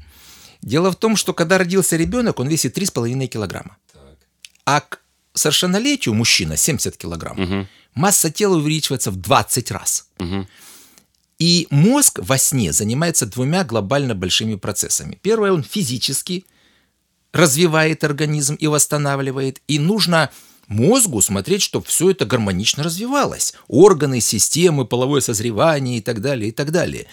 Дело 0.62 0.90
в 0.90 0.96
том, 0.96 1.16
что 1.16 1.32
когда 1.32 1.58
родился 1.58 1.96
ребенок, 1.96 2.40
он 2.40 2.48
весит 2.48 2.76
3,5 2.76 3.26
килограмма. 3.26 3.76
А 4.64 4.80
к 4.80 5.00
совершеннолетию 5.32 6.14
мужчина 6.14 6.56
70 6.56 6.96
килограмм. 6.96 7.40
Угу. 7.40 7.66
Масса 7.94 8.30
тела 8.30 8.56
увеличивается 8.56 9.10
в 9.10 9.16
20 9.16 9.70
раз. 9.70 10.08
Угу. 10.18 10.46
И 11.38 11.66
мозг 11.70 12.20
во 12.22 12.38
сне 12.38 12.72
занимается 12.72 13.26
двумя 13.26 13.64
глобально 13.64 14.14
большими 14.14 14.54
процессами. 14.54 15.18
Первое, 15.20 15.52
он 15.52 15.62
физически 15.62 16.46
развивает 17.32 18.04
организм 18.04 18.54
и 18.54 18.66
восстанавливает. 18.66 19.60
И 19.68 19.78
нужно 19.78 20.30
мозгу 20.66 21.20
смотреть, 21.20 21.62
чтобы 21.62 21.86
все 21.86 22.10
это 22.10 22.24
гармонично 22.24 22.82
развивалось. 22.82 23.54
Органы, 23.68 24.20
системы, 24.20 24.86
половое 24.86 25.20
созревание 25.20 25.98
и 25.98 26.00
так 26.00 26.22
далее, 26.22 26.48
и 26.48 26.52
так 26.52 26.72
далее. 26.72 27.06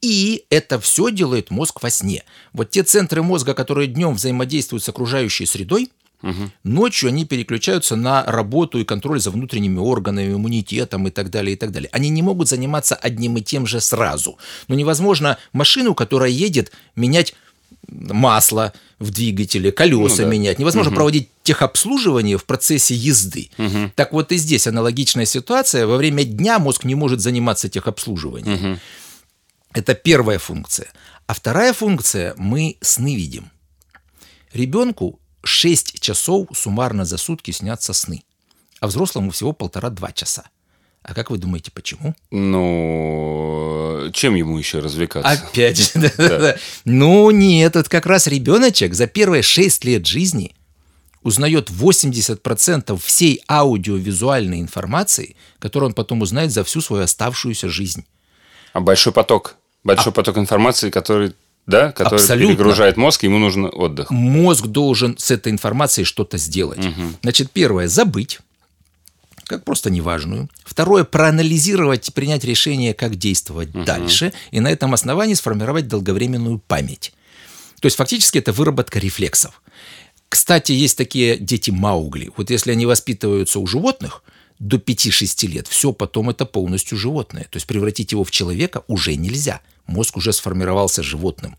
И 0.00 0.44
это 0.50 0.80
все 0.80 1.10
делает 1.10 1.50
мозг 1.50 1.82
во 1.82 1.90
сне. 1.90 2.24
Вот 2.52 2.70
те 2.70 2.82
центры 2.82 3.22
мозга, 3.22 3.54
которые 3.54 3.88
днем 3.88 4.14
взаимодействуют 4.14 4.84
с 4.84 4.88
окружающей 4.88 5.46
средой, 5.46 5.90
Угу. 6.24 6.50
Ночью 6.64 7.08
они 7.08 7.24
переключаются 7.24 7.96
на 7.96 8.24
работу 8.24 8.78
и 8.80 8.84
контроль 8.84 9.20
за 9.20 9.30
внутренними 9.30 9.78
органами, 9.78 10.32
иммунитетом 10.32 11.06
и 11.06 11.10
так 11.10 11.30
далее, 11.30 11.54
и 11.54 11.56
так 11.56 11.70
далее. 11.70 11.88
Они 11.92 12.08
не 12.08 12.22
могут 12.22 12.48
заниматься 12.48 12.94
одним 12.94 13.36
и 13.36 13.42
тем 13.42 13.66
же 13.66 13.80
сразу. 13.80 14.38
Но 14.68 14.74
невозможно 14.74 15.38
машину, 15.52 15.94
которая 15.94 16.30
едет, 16.30 16.72
менять 16.96 17.34
масло 17.88 18.72
в 18.98 19.10
двигателе, 19.10 19.70
колеса 19.70 20.22
Ну 20.22 20.28
да. 20.28 20.32
менять. 20.32 20.58
Невозможно 20.58 20.90
Мгм. 20.90 20.96
проводить 20.96 21.28
техобслуживание 21.42 22.38
в 22.38 22.44
процессе 22.44 22.94
езды. 22.94 23.50
Мгм. 23.58 23.92
Так 23.94 24.12
вот 24.12 24.32
и 24.32 24.36
здесь 24.36 24.66
аналогичная 24.66 25.26
ситуация. 25.26 25.86
Во 25.86 25.96
время 25.98 26.24
дня 26.24 26.58
мозг 26.58 26.84
не 26.84 26.94
может 26.94 27.20
заниматься 27.20 27.68
техобслуживанием. 27.68 28.54
Мгм. 28.70 28.80
Это 29.74 29.94
первая 29.94 30.38
функция. 30.38 30.88
А 31.26 31.34
вторая 31.34 31.72
функция– 31.72 32.34
мы 32.38 32.76
сны 32.80 33.14
видим. 33.16 33.50
Ребенку 34.52 35.18
6 35.44 36.00
часов 36.00 36.48
суммарно 36.54 37.04
за 37.04 37.16
сутки 37.16 37.50
снятся 37.50 37.92
сны, 37.92 38.22
а 38.80 38.86
взрослому 38.86 39.30
всего 39.30 39.52
полтора-два 39.52 40.12
часа. 40.12 40.44
А 41.02 41.12
как 41.12 41.30
вы 41.30 41.36
думаете, 41.36 41.70
почему? 41.70 42.14
Ну, 42.30 44.10
чем 44.14 44.34
ему 44.34 44.56
еще 44.58 44.78
развлекаться? 44.78 45.30
Опять 45.30 45.76
же, 45.76 45.90
да-да-да. 45.94 46.56
Ну 46.86 47.30
нет, 47.30 47.76
это 47.76 47.88
как 47.90 48.06
раз 48.06 48.26
ребеночек 48.26 48.94
за 48.94 49.06
первые 49.06 49.42
6 49.42 49.84
лет 49.84 50.06
жизни 50.06 50.54
узнает 51.22 51.70
80% 51.70 52.98
всей 53.02 53.42
аудиовизуальной 53.48 54.60
информации, 54.60 55.36
которую 55.58 55.88
он 55.88 55.94
потом 55.94 56.22
узнает 56.22 56.52
за 56.52 56.64
всю 56.64 56.80
свою 56.80 57.04
оставшуюся 57.04 57.68
жизнь. 57.68 58.04
А 58.72 58.80
большой 58.80 59.12
поток. 59.12 59.56
Большой 59.82 60.12
поток 60.12 60.38
информации, 60.38 60.90
который, 60.90 61.34
да, 61.66 61.92
который 61.92 62.20
Абсолютно. 62.20 62.54
перегружает 62.54 62.96
мозг, 62.96 63.22
ему 63.22 63.38
нужен 63.38 63.70
отдых. 63.72 64.10
Мозг 64.10 64.66
должен 64.66 65.16
с 65.18 65.30
этой 65.30 65.52
информацией 65.52 66.04
что-то 66.04 66.38
сделать. 66.38 66.80
Значит, 67.22 67.50
первое– 67.50 67.88
забыть, 67.88 68.40
как 69.44 69.64
просто 69.64 69.90
неважную. 69.90 70.48
Второе– 70.64 71.04
проанализировать, 71.04 72.12
принять 72.12 72.44
решение, 72.44 72.94
как 72.94 73.16
действовать 73.16 73.72
дальше, 73.72 74.32
и 74.50 74.60
на 74.60 74.70
этом 74.70 74.94
основании 74.94 75.34
сформировать 75.34 75.88
долговременную 75.88 76.58
память. 76.58 77.12
То 77.80 77.86
есть, 77.86 77.96
фактически, 77.96 78.38
это 78.38 78.52
выработка 78.52 78.98
рефлексов. 78.98 79.62
Кстати, 80.28 80.72
есть 80.72 80.98
такие 80.98 81.36
дети 81.36 81.70
Маугли. 81.70 82.30
Вот 82.36 82.50
если 82.50 82.72
они 82.72 82.86
воспитываются 82.86 83.60
у 83.60 83.66
животных 83.66 84.22
до 84.58 84.76
5-6 84.76 85.46
лет, 85.48 85.68
все, 85.68 85.92
потом 85.92 86.30
это 86.30 86.46
полностью 86.46 86.96
животное. 86.96 87.44
То 87.44 87.56
есть 87.56 87.66
превратить 87.66 88.12
его 88.12 88.24
в 88.24 88.30
человека 88.30 88.82
уже 88.86 89.16
нельзя. 89.16 89.60
Мозг 89.86 90.16
уже 90.16 90.32
сформировался 90.32 91.02
животным. 91.02 91.56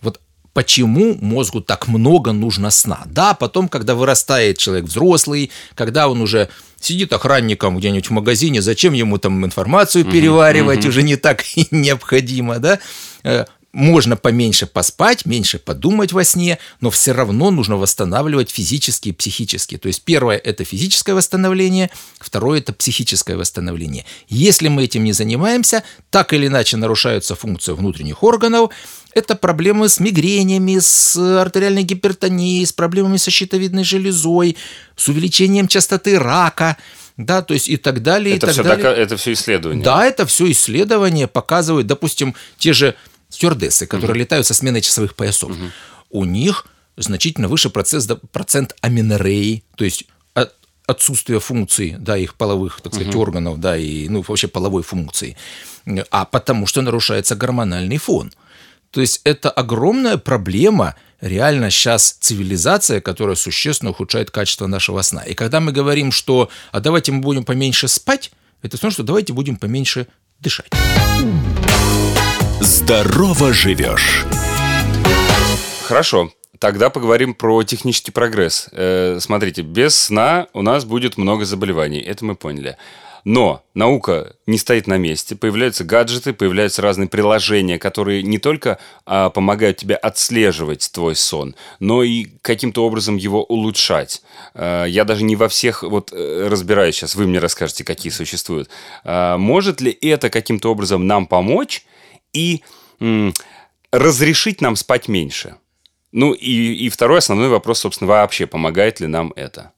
Вот 0.00 0.20
почему 0.52 1.16
мозгу 1.20 1.60
так 1.60 1.88
много 1.88 2.32
нужно 2.32 2.70
сна. 2.70 3.02
Да, 3.06 3.34
потом, 3.34 3.68
когда 3.68 3.94
вырастает 3.94 4.58
человек 4.58 4.86
взрослый, 4.86 5.50
когда 5.74 6.08
он 6.08 6.20
уже 6.20 6.48
сидит 6.80 7.12
охранником 7.12 7.78
где-нибудь 7.78 8.08
в 8.08 8.12
магазине, 8.12 8.62
зачем 8.62 8.92
ему 8.92 9.18
там 9.18 9.44
информацию 9.44 10.04
переваривать, 10.04 10.86
уже 10.86 11.02
не 11.02 11.16
так 11.16 11.44
необходимо, 11.70 12.58
да, 12.58 12.78
Э, 13.24 13.46
можно 13.74 14.16
поменьше 14.16 14.66
поспать, 14.66 15.26
меньше 15.26 15.58
подумать 15.58 16.12
во 16.12 16.24
сне, 16.24 16.58
но 16.80 16.90
все 16.90 17.12
равно 17.12 17.50
нужно 17.50 17.76
восстанавливать 17.76 18.48
физически 18.48 19.08
и 19.08 19.12
психически. 19.12 19.76
То 19.76 19.88
есть 19.88 20.02
первое– 20.02 20.36
это 20.44 20.64
физическое 20.64 21.12
восстановление, 21.14 21.90
второе– 22.20 22.58
это 22.60 22.72
психическое 22.72 23.36
восстановление. 23.36 24.06
Если 24.28 24.68
мы 24.68 24.84
этим 24.84 25.02
не 25.02 25.12
занимаемся, 25.12 25.82
так 26.10 26.32
или 26.32 26.46
иначе 26.46 26.76
нарушаются 26.76 27.34
функции 27.34 27.72
внутренних 27.72 28.22
органов, 28.22 28.70
это 29.12 29.34
проблемы 29.34 29.88
с 29.88 29.98
мигренями, 29.98 30.78
с 30.78 31.16
артериальной 31.16 31.82
гипертонией, 31.82 32.64
с 32.64 32.72
проблемами 32.72 33.16
со 33.16 33.32
щитовидной 33.32 33.84
железой, 33.84 34.56
с 34.96 35.08
увеличением 35.08 35.66
частоты 35.66 36.18
рака, 36.18 36.76
да, 37.16 37.42
то 37.42 37.54
есть 37.54 37.68
и 37.68 37.76
так 37.76 38.02
далее, 38.02 38.34
и 38.34 38.38
Это 38.38 38.46
так 38.46 38.54
все, 38.54 38.62
далее. 38.62 38.92
это 38.92 39.16
все 39.16 39.32
исследование. 39.32 39.84
Да, 39.84 40.04
это 40.04 40.26
все 40.26 40.50
исследования 40.50 41.28
показывают, 41.28 41.86
допустим, 41.86 42.34
те 42.58 42.72
же 42.72 42.94
стюардессы, 43.34 43.86
которые 43.86 44.20
летают 44.20 44.46
со 44.46 44.54
сменой 44.54 44.80
часовых 44.80 45.14
поясов. 45.14 45.52
У 46.10 46.24
них 46.24 46.66
значительно 46.96 47.48
выше 47.48 47.70
процесс, 47.70 48.08
процент 48.32 48.74
аминореи, 48.80 49.64
то 49.76 49.84
есть 49.84 50.04
от- 50.34 50.54
отсутствие 50.86 51.40
функций, 51.40 51.96
да, 51.98 52.16
их 52.16 52.34
половых, 52.34 52.80
так 52.80 52.94
сказать, 52.94 53.14
органов, 53.16 53.58
да, 53.58 53.76
и, 53.76 54.08
ну, 54.08 54.24
вообще 54.26 54.46
половой 54.48 54.82
функции, 54.82 55.36
а 56.10 56.24
потому 56.24 56.66
что 56.66 56.82
нарушается 56.82 57.34
гормональный 57.34 57.98
фон. 57.98 58.32
То 58.90 59.00
есть 59.00 59.20
это 59.24 59.50
огромная 59.50 60.18
проблема, 60.18 60.94
реально 61.20 61.70
сейчас 61.70 62.12
цивилизация, 62.20 63.00
которая 63.00 63.34
существенно 63.34 63.90
ухудшает 63.90 64.30
качество 64.30 64.68
нашего 64.68 65.02
сна. 65.02 65.22
И 65.22 65.34
когда 65.34 65.58
мы 65.58 65.72
говорим, 65.72 66.12
что 66.12 66.48
а 66.70 66.78
давайте 66.78 67.10
мы 67.10 67.20
будем 67.20 67.44
поменьше 67.44 67.88
спать, 67.88 68.30
это 68.62 68.76
значит, 68.76 68.94
что 68.94 69.02
давайте 69.02 69.32
будем 69.32 69.56
поменьше 69.56 70.06
дышать. 70.38 70.70
Здорово 72.60 73.52
живешь. 73.52 74.24
Хорошо. 75.82 76.30
Тогда 76.58 76.88
поговорим 76.88 77.34
про 77.34 77.62
технический 77.62 78.10
прогресс. 78.10 78.68
Э, 78.72 79.18
смотрите, 79.20 79.62
без 79.62 79.94
сна 79.96 80.46
у 80.54 80.62
нас 80.62 80.84
будет 80.84 81.18
много 81.18 81.44
заболеваний. 81.44 82.00
Это 82.00 82.24
мы 82.24 82.36
поняли. 82.36 82.76
Но 83.24 83.64
наука 83.72 84.36
не 84.46 84.58
стоит 84.58 84.86
на 84.86 84.98
месте, 84.98 85.34
появляются 85.34 85.82
гаджеты, 85.82 86.34
появляются 86.34 86.82
разные 86.82 87.08
приложения, 87.08 87.78
которые 87.78 88.22
не 88.22 88.38
только 88.38 88.78
а, 89.06 89.30
помогают 89.30 89.78
тебе 89.78 89.96
отслеживать 89.96 90.90
твой 90.92 91.16
сон, 91.16 91.54
но 91.80 92.02
и 92.02 92.26
каким-то 92.42 92.84
образом 92.84 93.16
его 93.16 93.42
улучшать. 93.42 94.22
А, 94.52 94.84
я 94.84 95.04
даже 95.04 95.24
не 95.24 95.36
во 95.36 95.48
всех 95.48 95.82
вот 95.82 96.12
э, 96.12 96.48
разбираюсь 96.50 96.96
сейчас, 96.96 97.14
вы 97.14 97.26
мне 97.26 97.38
расскажете, 97.38 97.82
какие 97.82 98.12
существуют. 98.12 98.68
А, 99.04 99.38
может 99.38 99.80
ли 99.80 99.96
это 100.02 100.28
каким-то 100.28 100.70
образом 100.70 101.06
нам 101.06 101.26
помочь 101.26 101.86
и 102.34 102.62
м, 103.00 103.32
разрешить 103.92 104.60
нам 104.60 104.76
спать 104.76 105.08
меньше? 105.08 105.56
Ну 106.12 106.32
и, 106.32 106.86
и 106.86 106.88
второй 106.90 107.18
основной 107.18 107.48
вопрос, 107.48 107.80
собственно, 107.80 108.08
вообще 108.08 108.46
помогает 108.46 109.00
ли 109.00 109.06
нам 109.06 109.32
это? 109.36 109.72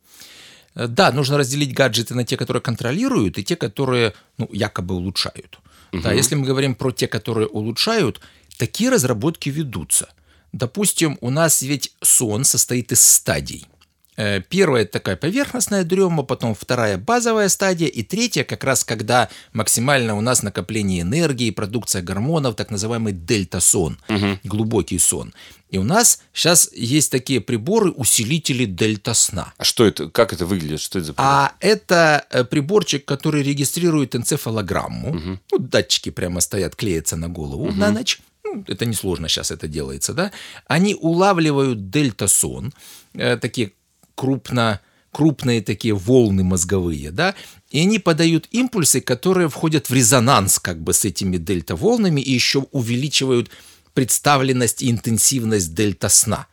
Э, 0.74 0.86
Да, 0.86 1.12
нужно 1.12 1.38
разделить 1.38 1.72
гаджеты 1.72 2.14
на 2.14 2.24
те, 2.24 2.36
которые 2.36 2.60
контролируют, 2.60 3.38
и 3.38 3.44
те, 3.44 3.56
которые 3.56 4.12
ну, 4.38 4.48
якобы 4.52 4.94
улучшают. 4.94 5.58
Да, 5.92 6.12
если 6.12 6.34
мы 6.34 6.44
говорим 6.44 6.74
про 6.74 6.90
те, 6.90 7.06
которые 7.08 7.46
улучшают, 7.46 8.20
такие 8.58 8.90
разработки 8.90 9.48
ведутся. 9.48 10.08
Допустим, 10.52 11.16
у 11.20 11.30
нас 11.30 11.62
ведь 11.62 11.92
сон 12.02 12.44
состоит 12.44 12.92
из 12.92 13.00
стадий. 13.00 13.66
Э, 14.16 14.40
первая 14.40 14.84
такая 14.84 15.16
поверхностная 15.16 15.84
дрема, 15.84 16.22
потом 16.22 16.54
вторая 16.54 16.98
базовая 16.98 17.48
стадия, 17.48 17.88
и 17.88 18.02
третья 18.02 18.44
как 18.44 18.64
раз 18.64 18.84
когда 18.84 19.28
максимально 19.52 20.16
у 20.16 20.20
нас 20.20 20.42
накопление 20.42 21.02
энергии, 21.02 21.50
продукция 21.50 22.02
гормонов, 22.02 22.56
так 22.56 22.70
называемый 22.70 23.12
дельта-сон, 23.12 23.98
угу. 24.08 24.38
глубокий 24.44 24.98
сон. 24.98 25.34
И 25.68 25.78
у 25.78 25.82
нас 25.82 26.22
сейчас 26.32 26.70
есть 26.72 27.10
такие 27.10 27.40
приборы, 27.40 27.90
усилители 27.90 28.64
дельта-сна. 28.64 29.52
А 29.58 29.64
что 29.64 29.84
это? 29.84 30.08
Как 30.08 30.32
это 30.32 30.46
выглядит? 30.46 30.80
Что 30.80 30.98
это 30.98 31.08
за 31.08 31.12
прибор? 31.12 31.26
А 31.26 31.52
это 31.60 32.24
э, 32.30 32.44
приборчик, 32.44 33.04
который 33.04 33.42
регистрирует 33.42 34.14
энцефалограмму. 34.14 35.10
Угу. 35.10 35.38
Ну, 35.52 35.58
датчики 35.58 36.10
прямо 36.10 36.40
стоят, 36.40 36.76
клеятся 36.76 37.16
на 37.16 37.28
голову 37.28 37.66
угу. 37.66 37.72
на 37.72 37.90
ночь 37.90 38.20
ну, 38.44 38.64
это 38.68 38.86
несложно 38.86 39.28
сейчас 39.28 39.50
это 39.50 39.66
делается, 39.66 40.14
да, 40.14 40.30
они 40.68 40.94
улавливают 40.94 41.90
дельта-сон, 41.90 42.72
э, 43.14 43.36
такие 43.36 43.72
крупно, 44.16 44.80
крупные 45.12 45.62
такие 45.62 45.94
волны 45.94 46.42
мозговые, 46.42 47.12
да, 47.12 47.36
и 47.70 47.80
они 47.80 48.00
подают 48.00 48.48
импульсы, 48.50 49.00
которые 49.00 49.48
входят 49.48 49.88
в 49.88 49.94
резонанс 49.94 50.58
как 50.58 50.80
бы 50.82 50.92
с 50.92 51.04
этими 51.04 51.36
дельта-волнами 51.36 52.20
и 52.20 52.32
еще 52.32 52.66
увеличивают 52.72 53.50
представленность 53.94 54.82
и 54.82 54.90
интенсивность 54.90 55.74
дельта-сна. 55.74 56.48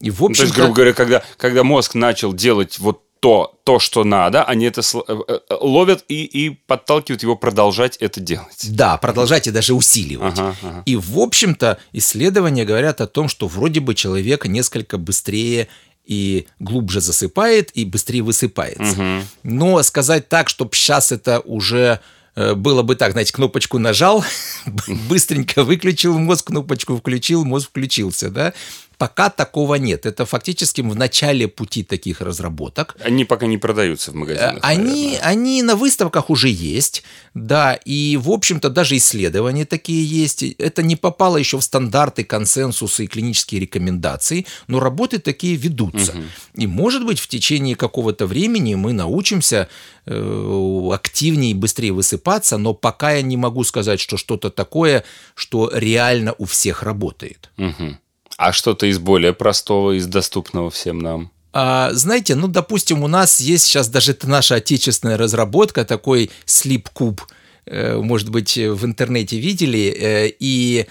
И 0.00 0.10
в 0.10 0.22
общем 0.22 0.28
ну, 0.28 0.34
то 0.34 0.42
есть, 0.42 0.54
грубо 0.54 0.74
говоря, 0.74 0.92
когда, 0.92 1.22
когда 1.38 1.64
мозг 1.64 1.94
начал 1.94 2.34
делать 2.34 2.78
вот 2.78 3.02
то, 3.20 3.58
то, 3.64 3.78
что 3.78 4.04
надо, 4.04 4.44
они 4.44 4.66
это 4.66 4.82
э, 4.82 5.16
э, 5.28 5.38
ловят 5.60 6.04
и, 6.08 6.24
и 6.24 6.50
подталкивают 6.50 7.22
его 7.22 7.34
продолжать 7.34 7.96
это 7.96 8.20
делать. 8.20 8.68
Да, 8.70 8.96
продолжать 8.98 9.46
и 9.46 9.50
даже 9.50 9.74
усиливать. 9.74 10.38
Ага, 10.38 10.54
ага. 10.62 10.82
И, 10.84 10.96
в 10.96 11.18
общем-то, 11.18 11.78
исследования 11.92 12.64
говорят 12.64 13.00
о 13.00 13.06
том, 13.06 13.28
что 13.28 13.48
вроде 13.48 13.80
бы 13.80 13.94
человек 13.94 14.46
несколько 14.46 14.98
быстрее 14.98 15.68
и 16.06 16.46
глубже 16.60 17.00
засыпает, 17.00 17.70
и 17.74 17.84
быстрее 17.84 18.22
высыпается. 18.22 18.92
Угу. 18.92 19.26
Но 19.42 19.82
сказать 19.82 20.28
так, 20.28 20.48
чтобы 20.48 20.74
сейчас 20.74 21.12
это 21.12 21.40
уже 21.40 22.00
э, 22.34 22.54
было 22.54 22.82
бы 22.82 22.96
так, 22.96 23.12
знаете, 23.12 23.32
кнопочку 23.32 23.78
нажал, 23.78 24.24
быстренько 25.08 25.64
выключил 25.64 26.18
мозг, 26.18 26.46
кнопочку 26.46 26.96
включил, 26.96 27.44
мозг 27.44 27.68
включился, 27.70 28.30
да, 28.30 28.54
Пока 28.98 29.28
такого 29.28 29.74
нет. 29.74 30.06
Это 30.06 30.24
фактически 30.24 30.80
в 30.80 30.96
начале 30.96 31.48
пути 31.48 31.82
таких 31.82 32.22
разработок. 32.22 32.96
Они 33.04 33.24
пока 33.24 33.46
не 33.46 33.58
продаются 33.58 34.10
в 34.10 34.14
магазинах. 34.14 34.58
Они, 34.62 35.18
они 35.22 35.62
на 35.62 35.76
выставках 35.76 36.30
уже 36.30 36.48
есть, 36.48 37.02
да, 37.34 37.74
и, 37.74 38.16
в 38.16 38.30
общем-то, 38.30 38.70
даже 38.70 38.96
исследования 38.96 39.66
такие 39.66 40.04
есть. 40.04 40.42
Это 40.42 40.82
не 40.82 40.96
попало 40.96 41.36
еще 41.36 41.58
в 41.58 41.62
стандарты, 41.62 42.24
консенсусы 42.24 43.04
и 43.04 43.06
клинические 43.06 43.60
рекомендации, 43.60 44.46
но 44.66 44.80
работы 44.80 45.18
такие 45.18 45.56
ведутся. 45.56 46.12
Угу. 46.12 46.22
И, 46.54 46.66
может 46.66 47.04
быть, 47.04 47.18
в 47.18 47.28
течение 47.28 47.76
какого-то 47.76 48.26
времени 48.26 48.74
мы 48.76 48.94
научимся 48.94 49.68
э, 50.06 50.90
активнее 50.92 51.50
и 51.50 51.54
быстрее 51.54 51.92
высыпаться, 51.92 52.56
но 52.56 52.72
пока 52.72 53.12
я 53.12 53.22
не 53.22 53.36
могу 53.36 53.62
сказать, 53.64 54.00
что 54.00 54.16
что-то 54.16 54.50
такое, 54.50 55.04
что 55.34 55.70
реально 55.74 56.34
у 56.38 56.46
всех 56.46 56.82
работает. 56.82 57.50
Угу. 57.58 57.98
А 58.36 58.52
что-то 58.52 58.86
из 58.86 58.98
более 58.98 59.32
простого, 59.32 59.92
из 59.92 60.06
доступного 60.06 60.70
всем 60.70 60.98
нам? 60.98 61.30
А, 61.52 61.90
знаете, 61.92 62.34
ну, 62.34 62.48
допустим, 62.48 63.02
у 63.02 63.08
нас 63.08 63.40
есть 63.40 63.64
сейчас 63.64 63.88
даже 63.88 64.12
это 64.12 64.28
наша 64.28 64.56
отечественная 64.56 65.16
разработка, 65.16 65.86
такой 65.86 66.30
слип-куб, 66.44 67.22
э, 67.64 67.96
может 67.96 68.28
быть, 68.28 68.58
в 68.58 68.84
интернете 68.84 69.38
видели, 69.38 69.96
э, 69.98 70.32
и 70.38 70.86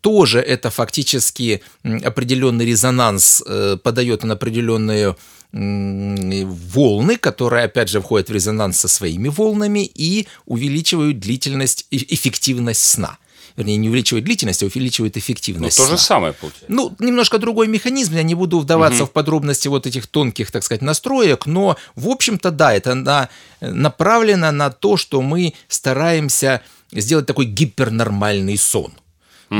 тоже 0.00 0.40
это 0.40 0.70
фактически 0.70 1.62
определенный 1.84 2.66
резонанс 2.66 3.44
э, 3.46 3.76
подает 3.80 4.24
на 4.24 4.34
определенные 4.34 5.14
волны, 5.54 7.16
которые, 7.16 7.64
опять 7.64 7.88
же, 7.88 8.00
входят 8.00 8.28
в 8.28 8.32
резонанс 8.32 8.80
со 8.80 8.88
своими 8.88 9.28
волнами 9.28 9.90
и 9.94 10.26
увеличивают 10.46 11.20
длительность 11.20 11.86
и 11.90 12.14
эффективность 12.14 12.82
сна 12.82 13.18
вернее, 13.56 13.76
не 13.76 13.88
увеличивает 13.88 14.24
длительность, 14.24 14.64
а 14.64 14.66
увеличивает 14.66 15.16
эффективность. 15.16 15.78
Ну, 15.78 15.84
то 15.84 15.90
же 15.92 15.96
самое 15.96 16.32
получается. 16.32 16.66
Ну, 16.68 16.96
немножко 16.98 17.38
другой 17.38 17.68
механизм, 17.68 18.14
я 18.14 18.24
не 18.24 18.34
буду 18.34 18.58
вдаваться 18.58 19.04
угу. 19.04 19.10
в 19.10 19.12
подробности 19.12 19.68
вот 19.68 19.86
этих 19.86 20.08
тонких, 20.08 20.50
так 20.50 20.64
сказать, 20.64 20.82
настроек, 20.82 21.46
но, 21.46 21.76
в 21.94 22.08
общем-то, 22.08 22.50
да, 22.50 22.74
это 22.74 22.94
на, 22.94 23.28
направлено 23.60 24.50
на 24.50 24.70
то, 24.70 24.96
что 24.96 25.22
мы 25.22 25.54
стараемся 25.68 26.62
сделать 26.90 27.26
такой 27.26 27.46
гипернормальный 27.46 28.56
сон. 28.58 28.92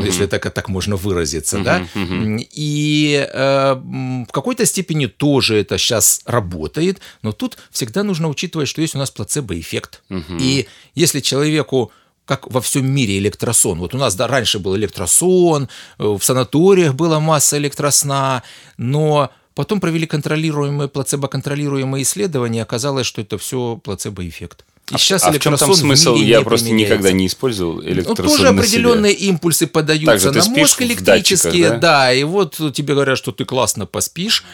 Uh-huh. 0.00 0.06
если 0.06 0.26
так, 0.26 0.52
так 0.52 0.68
можно 0.68 0.96
выразиться, 0.96 1.58
uh-huh, 1.58 1.62
да. 1.62 1.86
Uh-huh. 1.94 2.48
И 2.50 3.28
э, 3.32 3.74
в 3.74 4.32
какой-то 4.32 4.66
степени 4.66 5.06
тоже 5.06 5.56
это 5.56 5.78
сейчас 5.78 6.22
работает, 6.26 7.00
но 7.22 7.32
тут 7.32 7.58
всегда 7.70 8.02
нужно 8.02 8.28
учитывать, 8.28 8.68
что 8.68 8.80
есть 8.80 8.94
у 8.94 8.98
нас 8.98 9.10
плацебо-эффект. 9.10 10.02
Uh-huh. 10.10 10.38
И 10.40 10.66
если 10.94 11.20
человеку 11.20 11.92
как 12.26 12.50
во 12.50 12.60
всем 12.60 12.86
мире 12.86 13.18
электросон. 13.18 13.78
Вот 13.78 13.94
у 13.94 13.98
нас 13.98 14.14
да, 14.14 14.26
раньше 14.26 14.58
был 14.58 14.76
электросон, 14.76 15.68
э, 15.98 16.04
в 16.04 16.22
санаториях 16.22 16.94
была 16.94 17.20
масса 17.20 17.58
электросна, 17.58 18.42
но 18.78 19.30
потом 19.54 19.80
провели 19.80 20.06
контролируемые, 20.06 20.88
плацебо-контролируемые 20.88 22.02
исследования, 22.02 22.62
оказалось, 22.62 23.06
что 23.06 23.20
это 23.20 23.36
все 23.36 23.76
плацебо-эффект. 23.76 24.64
И 24.90 24.96
а, 24.96 24.98
сейчас 24.98 25.24
а 25.24 25.32
в 25.32 25.38
чем 25.38 25.56
там 25.56 25.74
смысл? 25.74 26.16
Я 26.16 26.42
просто 26.42 26.70
никогда 26.70 27.10
не 27.12 27.26
использовал 27.26 27.82
электросон 27.82 28.24
Ну, 28.24 28.30
тоже 28.30 28.48
определенные 28.48 29.14
импульсы 29.14 29.66
подаются 29.66 30.30
на 30.30 30.44
мозг 30.50 30.82
электрические, 30.82 31.70
да? 31.70 31.78
да, 31.78 32.12
и 32.12 32.22
вот 32.24 32.60
тебе 32.74 32.92
говорят, 32.92 33.16
что 33.16 33.32
ты 33.32 33.46
классно 33.46 33.86
поспишь. 33.86 34.44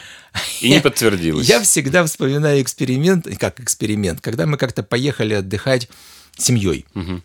И 0.60 0.70
не 0.70 0.80
подтвердилось. 0.80 1.48
Я 1.48 1.60
всегда 1.60 2.04
вспоминаю 2.04 2.62
эксперимент, 2.62 3.26
как 3.38 3.58
эксперимент, 3.58 4.20
когда 4.20 4.46
мы 4.46 4.56
как-то 4.56 4.84
поехали 4.84 5.34
отдыхать 5.34 5.88
семьей. 6.38 6.86
Угу. 6.94 7.22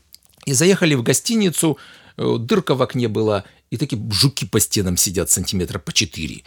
И 0.48 0.54
заехали 0.54 0.96
в 0.96 1.04
гостиницу, 1.04 1.78
э, 2.18 2.36
дырка 2.40 2.74
в 2.74 2.82
окне 2.82 3.08
была, 3.08 3.44
и 3.70 3.78
такие 3.78 4.02
жуки 4.12 4.46
по 4.46 4.60
стенам 4.60 4.98
сидят 4.98 5.30
сантиметра 5.30 5.78
по 5.78 5.94
четыре. 5.94 6.44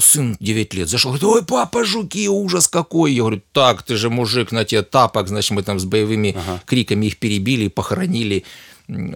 Сын 0.00 0.36
9 0.40 0.74
лет 0.74 0.88
зашел, 0.88 1.10
говорит, 1.10 1.24
ой, 1.24 1.44
папа, 1.44 1.84
жуки, 1.84 2.28
ужас 2.28 2.68
какой. 2.68 3.12
Я 3.12 3.20
говорю, 3.20 3.42
так, 3.52 3.82
ты 3.82 3.96
же 3.96 4.08
мужик 4.08 4.50
на 4.50 4.64
тебе 4.64 4.82
тапок, 4.82 5.28
значит, 5.28 5.50
мы 5.50 5.62
там 5.62 5.78
с 5.78 5.84
боевыми 5.84 6.30
ага. 6.30 6.62
криками 6.64 7.06
их 7.06 7.18
перебили, 7.18 7.68
похоронили. 7.68 8.44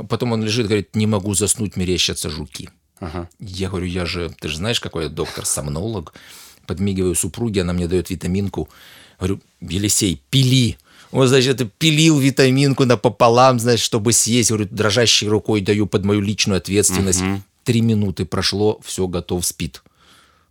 Потом 0.09 0.33
он 0.33 0.45
лежит, 0.45 0.67
говорит, 0.67 0.95
не 0.95 1.07
могу 1.07 1.33
заснуть, 1.35 1.77
мерещатся 1.77 2.29
жуки. 2.29 2.69
Ага. 2.99 3.31
Я 3.39 3.71
говорю, 3.71 3.87
я 3.87 4.05
же, 4.05 4.31
ты 4.41 4.49
же 4.49 4.57
знаешь, 4.57 4.81
какой 4.81 5.05
я 5.05 5.09
доктор-сомнолог. 5.09 6.13
Подмигиваю 6.67 7.15
супруге, 7.15 7.63
она 7.63 7.73
мне 7.73 7.89
дает 7.89 8.11
витаминку. 8.11 8.69
Говорю, 9.19 9.41
Елисей, 9.61 10.23
пили. 10.29 10.77
Он, 11.13 11.27
значит, 11.27 11.73
пилил 11.79 12.19
витаминку 12.19 12.85
напополам, 12.85 13.59
значит, 13.59 13.83
чтобы 13.85 14.13
съесть. 14.13 14.51
Говорю, 14.51 14.69
дрожащей 14.71 15.29
рукой 15.29 15.63
даю 15.63 15.87
под 15.87 16.05
мою 16.05 16.21
личную 16.21 16.59
ответственность. 16.59 17.23
Угу. 17.23 17.43
Три 17.65 17.81
минуты 17.81 18.27
прошло, 18.27 18.81
все, 18.85 19.07
готов, 19.09 19.47
спит. 19.47 19.83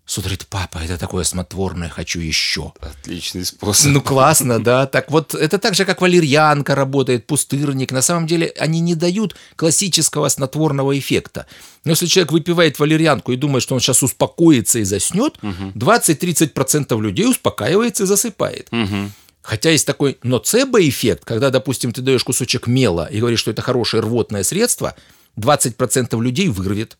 Смотрит, 0.09 0.47
папа, 0.49 0.79
это 0.79 0.97
такое 0.97 1.23
смотворное, 1.23 1.87
хочу 1.87 2.19
еще. 2.19 2.73
Отличный 2.79 3.45
способ. 3.45 3.91
Ну, 3.91 4.01
классно, 4.01 4.57
да. 4.57 4.87
Так 4.87 5.11
вот, 5.11 5.35
это 5.35 5.59
так 5.59 5.75
же, 5.75 5.85
как 5.85 6.01
валерьянка 6.01 6.73
работает, 6.73 7.27
пустырник. 7.27 7.91
На 7.91 8.01
самом 8.01 8.25
деле, 8.25 8.51
они 8.57 8.79
не 8.79 8.95
дают 8.95 9.35
классического 9.55 10.27
снотворного 10.27 10.97
эффекта. 10.97 11.45
Но 11.83 11.91
если 11.91 12.07
человек 12.07 12.31
выпивает 12.31 12.79
валерьянку 12.79 13.33
и 13.33 13.35
думает, 13.35 13.61
что 13.61 13.75
он 13.75 13.81
сейчас 13.81 14.01
успокоится 14.01 14.79
и 14.79 14.83
заснет, 14.83 15.37
угу. 15.43 15.73
20-30% 15.75 16.99
людей 16.99 17.29
успокаивается 17.29 18.05
и 18.05 18.07
засыпает. 18.07 18.67
Угу. 18.71 19.11
Хотя 19.43 19.69
есть 19.69 19.85
такой 19.85 20.17
ноцебо-эффект, 20.23 21.23
когда, 21.23 21.51
допустим, 21.51 21.91
ты 21.91 22.01
даешь 22.01 22.23
кусочек 22.23 22.65
мела 22.65 23.05
и 23.05 23.19
говоришь, 23.19 23.41
что 23.41 23.51
это 23.51 23.61
хорошее 23.61 24.01
рвотное 24.01 24.41
средство, 24.41 24.95
20% 25.37 26.19
людей 26.19 26.47
вырвет. 26.47 26.97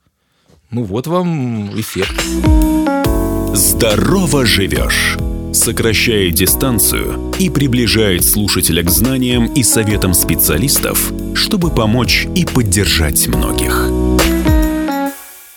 Ну 0.72 0.84
вот 0.84 1.08
вам 1.08 1.80
эффект. 1.80 2.24
Здорово 3.56 4.46
живешь. 4.46 5.18
Сокращает 5.52 6.36
дистанцию 6.36 7.34
и 7.40 7.50
приближает 7.50 8.24
слушателя 8.24 8.84
к 8.84 8.92
знаниям 8.92 9.52
и 9.52 9.64
советам 9.64 10.14
специалистов, 10.14 11.12
чтобы 11.34 11.72
помочь 11.72 12.28
и 12.36 12.46
поддержать 12.46 13.28
многих. 13.28 13.90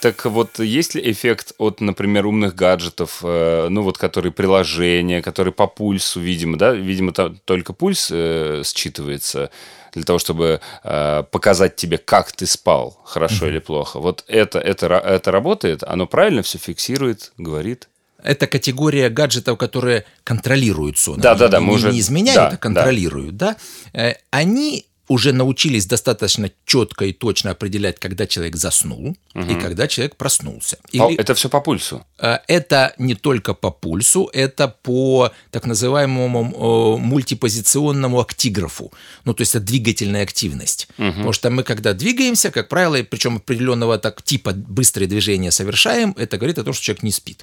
Так 0.02 0.24
вот, 0.24 0.58
есть 0.58 0.96
ли 0.96 1.12
эффект 1.12 1.52
от, 1.58 1.80
например, 1.80 2.26
умных 2.26 2.56
гаджетов, 2.56 3.20
э, 3.22 3.68
ну 3.70 3.82
вот, 3.82 3.98
которые 3.98 4.32
приложения, 4.32 5.22
которые 5.22 5.54
по 5.54 5.68
пульсу, 5.68 6.18
видимо, 6.18 6.58
да, 6.58 6.72
видимо, 6.72 7.12
там 7.12 7.38
только 7.44 7.72
пульс 7.72 8.10
э, 8.10 8.62
считывается 8.64 9.50
для 9.92 10.02
того, 10.02 10.18
чтобы 10.18 10.60
э, 10.82 11.22
показать 11.30 11.76
тебе, 11.76 11.98
как 11.98 12.32
ты 12.32 12.46
спал, 12.46 13.00
хорошо 13.04 13.46
mm-hmm. 13.46 13.50
или 13.50 13.58
плохо. 13.60 14.00
Вот 14.00 14.24
это, 14.26 14.58
это, 14.58 14.86
это 14.86 15.30
работает, 15.30 15.84
оно 15.84 16.08
правильно 16.08 16.42
все 16.42 16.58
фиксирует, 16.58 17.32
говорит. 17.38 17.88
Это 18.24 18.48
категория 18.48 19.08
гаджетов, 19.08 19.56
которые 19.56 20.04
контролируют 20.24 20.98
сон. 20.98 21.20
Да, 21.20 21.36
да, 21.36 21.46
да. 21.46 21.60
Мы 21.60 21.68
не, 21.68 21.74
уже... 21.76 21.92
не 21.92 22.00
изменяют, 22.00 22.50
да, 22.50 22.56
а 22.56 22.56
контролируют, 22.56 23.36
да. 23.36 23.56
да? 23.92 24.00
Э, 24.00 24.14
они 24.32 24.84
уже 25.12 25.32
научились 25.32 25.86
достаточно 25.86 26.50
четко 26.64 27.04
и 27.04 27.12
точно 27.12 27.50
определять, 27.50 27.98
когда 27.98 28.26
человек 28.26 28.56
заснул 28.56 29.16
Мгм. 29.34 29.48
и 29.50 29.60
когда 29.60 29.86
человек 29.86 30.16
проснулся. 30.16 30.78
По- 30.98 31.08
Или- 31.10 31.16
Это 31.20 31.34
все 31.34 31.48
по 31.48 31.60
пульсу. 31.60 32.04
Э, 32.22 32.38
Это 32.48 32.94
не 32.98 33.14
только 33.14 33.52
по 33.54 33.70
пульсу, 33.70 34.30
это 34.32 34.68
по 34.68 35.30
так 35.50 35.66
называемому 35.66 36.96
э, 36.96 37.00
мультипозиционному 37.00 38.20
актиграфу. 38.20 38.92
Ну, 39.24 39.34
то 39.34 39.42
есть 39.42 39.54
это 39.54 39.64
двигательная 39.64 40.22
активность. 40.22 40.88
Потому 40.96 41.32
что 41.32 41.50
мы, 41.50 41.62
когда 41.64 41.92
двигаемся, 41.92 42.50
как 42.50 42.68
правило, 42.68 43.02
причем 43.02 43.36
определенного 43.36 43.98
так 43.98 44.22
типа 44.22 44.52
быстрые 44.52 45.08
движения 45.08 45.50
совершаем, 45.50 46.14
это 46.16 46.36
говорит 46.38 46.58
о 46.58 46.64
том, 46.64 46.72
что 46.74 46.84
человек 46.84 47.02
не 47.02 47.10
спит. 47.12 47.42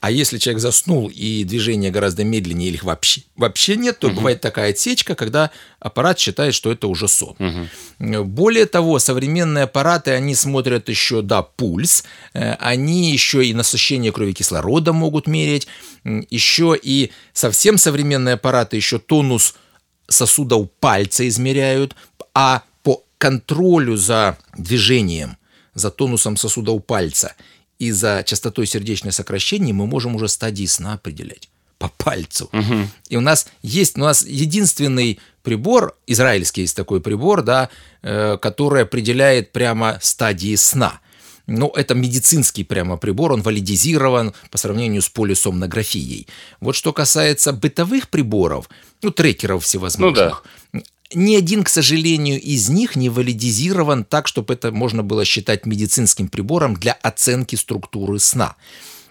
А 0.00 0.10
если 0.10 0.36
человек 0.38 0.60
заснул 0.60 1.10
и 1.14 1.44
движение 1.44 1.90
гораздо 1.90 2.24
медленнее 2.24 2.68
или 2.68 2.74
их 2.76 2.84
вообще, 2.84 3.22
вообще 3.36 3.76
нет, 3.76 3.98
то 3.98 4.08
бывает 4.10 4.40
такая 4.42 4.70
отсечка, 4.70 5.14
когда 5.14 5.50
аппарат 5.80 6.18
считает, 6.18 6.54
что 6.54 6.70
это 6.70 6.88
уже 6.88 7.08
сон. 7.08 7.34
Э, 8.00 8.22
Более 8.22 8.66
того, 8.66 8.98
современные 8.98 9.64
аппараты, 9.64 10.10
они 10.10 10.34
смотрят 10.34 10.88
еще, 10.90 11.22
да, 11.22 11.42
пульс, 11.42 12.04
они 12.34 13.12
еще 13.12 13.44
и 13.46 13.54
насыщение 13.94 14.12
крови 14.12 14.32
кислородом 14.32 14.96
могут 14.96 15.26
мерить, 15.26 15.66
еще 16.30 16.76
и 16.80 17.10
совсем 17.32 17.78
современные 17.78 18.34
аппараты 18.34 18.76
еще 18.76 18.98
тонус 18.98 19.54
сосуда 20.08 20.56
у 20.56 20.66
пальца 20.66 21.26
измеряют, 21.28 21.94
а 22.34 22.62
по 22.82 23.02
контролю 23.18 23.96
за 23.96 24.36
движением, 24.56 25.36
за 25.74 25.90
тонусом 25.90 26.36
сосуда 26.36 26.72
у 26.72 26.80
пальца 26.80 27.34
и 27.78 27.92
за 27.92 28.22
частотой 28.24 28.66
сердечных 28.66 29.14
сокращений 29.14 29.72
мы 29.72 29.86
можем 29.86 30.16
уже 30.16 30.28
стадии 30.28 30.66
сна 30.66 30.94
определять 30.94 31.48
по 31.78 31.88
пальцу. 31.88 32.48
И 33.12 33.16
у 33.16 33.20
нас 33.20 33.46
есть, 33.62 33.96
у 33.98 34.00
нас 34.00 34.24
единственный 34.26 35.18
прибор, 35.42 35.94
израильский 36.06 36.62
есть 36.62 36.76
такой 36.76 37.00
прибор, 37.00 37.42
да, 37.42 37.68
э, 38.02 38.38
который 38.40 38.82
определяет 38.82 39.52
прямо 39.52 39.98
стадии 40.00 40.56
сна. 40.56 41.00
Ну, 41.46 41.68
это 41.68 41.94
медицинский 41.94 42.64
прямо 42.64 42.96
прибор, 42.96 43.32
он 43.32 43.42
валидизирован 43.42 44.32
по 44.50 44.58
сравнению 44.58 45.02
с 45.02 45.10
полисомнографией. 45.10 46.26
Вот 46.60 46.74
что 46.74 46.92
касается 46.92 47.52
бытовых 47.52 48.08
приборов, 48.08 48.70
ну, 49.02 49.10
трекеров 49.10 49.64
всевозможных, 49.64 50.42
ни 51.12 51.36
один, 51.36 51.62
к 51.62 51.68
сожалению, 51.68 52.40
из 52.40 52.70
них 52.70 52.96
не 52.96 53.10
валидизирован 53.10 54.04
так, 54.04 54.26
чтобы 54.26 54.54
это 54.54 54.72
можно 54.72 55.02
было 55.02 55.24
считать 55.24 55.66
медицинским 55.66 56.28
прибором 56.28 56.74
для 56.74 56.92
оценки 56.92 57.56
структуры 57.56 58.18
сна. 58.18 58.56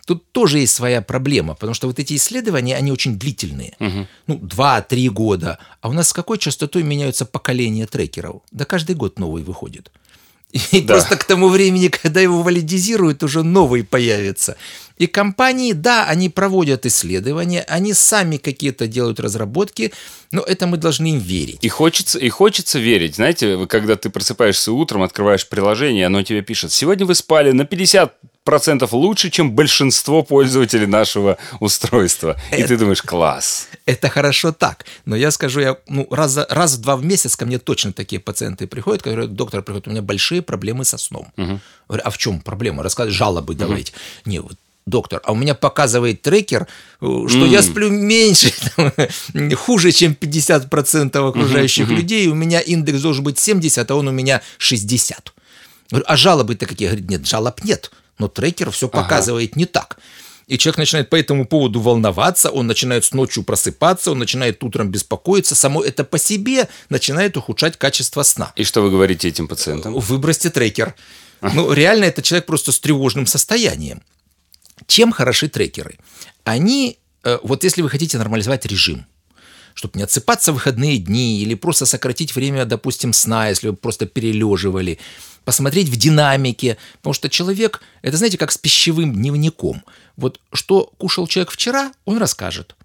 Тут 0.05 0.29
тоже 0.33 0.59
есть 0.59 0.73
своя 0.73 1.01
проблема, 1.01 1.53
потому 1.53 1.73
что 1.73 1.87
вот 1.87 1.97
эти 1.99 2.15
исследования, 2.15 2.75
они 2.75 2.91
очень 2.91 3.17
длительные. 3.17 3.75
Ну, 4.27 4.37
2-3 4.37 5.09
года. 5.09 5.59
А 5.81 5.87
у 5.87 5.93
нас 5.93 6.09
с 6.09 6.13
какой 6.13 6.39
частотой 6.39 6.83
меняются 6.83 7.25
поколения 7.25 7.85
трекеров? 7.85 8.41
Да 8.51 8.65
каждый 8.65 8.95
год 8.95 9.17
новый 9.19 9.43
выходит. 9.43 9.91
И 10.71 10.81
Да. 10.81 10.93
просто 10.93 11.17
к 11.17 11.23
тому 11.23 11.49
времени, 11.49 11.87
когда 11.87 12.21
его 12.21 12.43
валидизируют, 12.43 13.23
уже 13.23 13.41
новый 13.43 13.83
появится. 13.83 14.55
И 14.99 15.07
компании, 15.07 15.73
да, 15.73 16.05
они 16.05 16.29
проводят 16.29 16.85
исследования, 16.85 17.65
они 17.67 17.93
сами 17.93 18.37
какие-то 18.37 18.85
делают 18.87 19.19
разработки, 19.19 19.91
но 20.31 20.41
это 20.41 20.67
мы 20.67 20.77
должны 20.77 21.07
им 21.07 21.19
верить. 21.19 21.57
И 21.65 21.69
хочется, 21.69 22.19
и 22.19 22.29
хочется 22.29 22.77
верить. 22.79 23.15
Знаете, 23.15 23.65
когда 23.67 23.95
ты 23.95 24.09
просыпаешься 24.11 24.71
утром, 24.71 25.01
открываешь 25.01 25.47
приложение, 25.49 26.05
оно 26.05 26.21
тебе 26.23 26.43
пишет, 26.43 26.71
сегодня 26.71 27.05
вы 27.07 27.15
спали 27.15 27.51
на 27.51 27.63
50% 27.63 28.11
лучше, 28.93 29.29
чем 29.29 29.51
большинство 29.51 30.23
пользователей 30.23 30.85
нашего 30.85 31.37
устройства. 31.59 32.35
И 32.51 32.63
ты 32.63 32.77
думаешь, 32.77 33.01
класс. 33.01 33.67
Это 33.85 34.09
хорошо 34.09 34.51
так. 34.51 34.85
Но 35.05 35.15
я 35.15 35.31
скажу, 35.31 35.61
я, 35.61 35.77
ну, 35.87 36.07
раз, 36.11 36.37
раз 36.49 36.73
в 36.73 36.81
два 36.81 36.95
в 36.95 37.05
месяц 37.05 37.35
ко 37.35 37.45
мне 37.45 37.59
точно 37.59 37.93
такие 37.93 38.19
пациенты 38.19 38.67
приходят, 38.67 39.01
которые 39.01 39.27
доктор, 39.27 39.61
приходит, 39.61 39.87
у 39.87 39.91
меня 39.91 40.01
большие 40.01 40.41
проблемы 40.41 40.85
со 40.85 40.97
сном. 40.97 41.27
Говорю, 41.37 42.03
а 42.05 42.09
в 42.09 42.17
чем 42.17 42.41
проблема? 42.41 42.83
Рассказывай, 42.83 43.13
жалобы 43.13 43.55
давайте. 43.55 43.93
Не, 44.25 44.39
вот, 44.39 44.57
доктор, 44.85 45.21
а 45.23 45.31
у 45.31 45.35
меня 45.35 45.55
показывает 45.55 46.21
трекер, 46.21 46.67
э, 47.01 47.25
что 47.27 47.45
я 47.45 47.61
сплю 47.61 47.89
меньше, 47.89 48.51
хуже, 49.55 49.91
чем 49.91 50.13
50% 50.19 51.29
окружающих 51.29 51.89
людей, 51.89 52.27
у 52.27 52.35
меня 52.35 52.59
индекс 52.59 53.01
должен 53.01 53.23
быть 53.23 53.39
70, 53.39 53.89
а 53.89 53.95
он 53.95 54.07
у 54.07 54.11
меня 54.11 54.41
60. 54.57 55.33
Говорю, 55.89 56.05
а 56.07 56.17
жалобы-то 56.17 56.65
какие? 56.65 56.87
Говорит, 56.89 57.09
нет, 57.09 57.27
жалоб 57.27 57.63
нет, 57.63 57.91
но 58.19 58.27
трекер 58.27 58.71
все 58.71 58.87
показывает 58.87 59.55
не 59.55 59.65
так. 59.65 59.97
И 60.47 60.57
человек 60.57 60.77
начинает 60.77 61.09
по 61.09 61.15
этому 61.15 61.45
поводу 61.45 61.79
волноваться, 61.79 62.49
он 62.49 62.67
начинает 62.67 63.05
с 63.05 63.13
ночью 63.13 63.43
просыпаться, 63.43 64.11
он 64.11 64.19
начинает 64.19 64.63
утром 64.63 64.89
беспокоиться, 64.89 65.55
само 65.55 65.81
это 65.81 66.03
по 66.03 66.17
себе 66.17 66.67
начинает 66.89 67.37
ухудшать 67.37 67.77
качество 67.77 68.23
сна. 68.23 68.51
И 68.55 68.63
что 68.63 68.81
вы 68.81 68.91
говорите 68.91 69.29
этим 69.29 69.47
пациентам? 69.47 69.93
Выбросьте 69.93 70.49
трекер. 70.49 70.95
Ну, 71.41 71.71
реально, 71.73 72.05
это 72.05 72.21
человек 72.21 72.45
просто 72.45 72.71
с 72.71 72.79
тревожным 72.79 73.25
состоянием. 73.25 74.01
Чем 74.87 75.11
хороши 75.11 75.49
трекеры? 75.49 75.97
Они, 76.43 76.97
э, 77.23 77.37
вот 77.43 77.63
если 77.63 77.81
вы 77.81 77.89
хотите 77.89 78.17
нормализовать 78.17 78.65
режим, 78.65 79.05
чтобы 79.73 79.97
не 79.97 80.03
отсыпаться 80.03 80.51
в 80.51 80.55
выходные 80.55 80.97
дни 80.97 81.41
или 81.41 81.55
просто 81.55 81.85
сократить 81.85 82.35
время, 82.35 82.65
допустим, 82.65 83.13
сна, 83.13 83.49
если 83.49 83.69
вы 83.69 83.75
просто 83.75 84.05
перележивали, 84.05 84.99
посмотреть 85.45 85.89
в 85.89 85.95
динамике, 85.95 86.77
потому 86.97 87.13
что 87.13 87.29
человек, 87.29 87.81
это 88.01 88.17
знаете, 88.17 88.37
как 88.37 88.51
с 88.51 88.57
пищевым 88.57 89.13
дневником. 89.13 89.83
Вот 90.17 90.39
что 90.53 90.91
кушал 90.97 91.27
человек 91.27 91.51
вчера, 91.51 91.91
он 92.05 92.17
расскажет. 92.17 92.75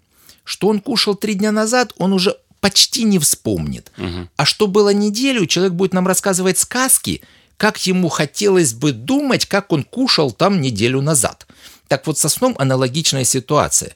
Что 0.43 0.67
он 0.67 0.79
кушал 0.79 1.15
три 1.15 1.35
дня 1.35 1.51
назад, 1.51 1.93
он 1.97 2.13
уже 2.13 2.35
почти 2.59 3.03
не 3.03 3.19
вспомнит. 3.19 3.91
А 4.35 4.45
что 4.45 4.67
было 4.67 4.93
неделю, 4.93 5.45
человек 5.45 5.73
будет 5.73 5.93
нам 5.93 6.07
рассказывать 6.07 6.57
сказки, 6.57 7.21
как 7.57 7.85
ему 7.85 8.09
хотелось 8.09 8.73
бы 8.73 8.91
думать, 8.93 9.45
как 9.45 9.71
он 9.71 9.83
кушал 9.83 10.31
там 10.31 10.61
неделю 10.61 11.01
назад. 11.01 11.45
Так 11.87 12.07
вот, 12.07 12.17
со 12.17 12.29
сном 12.29 12.55
аналогичная 12.57 13.23
ситуация. 13.23 13.93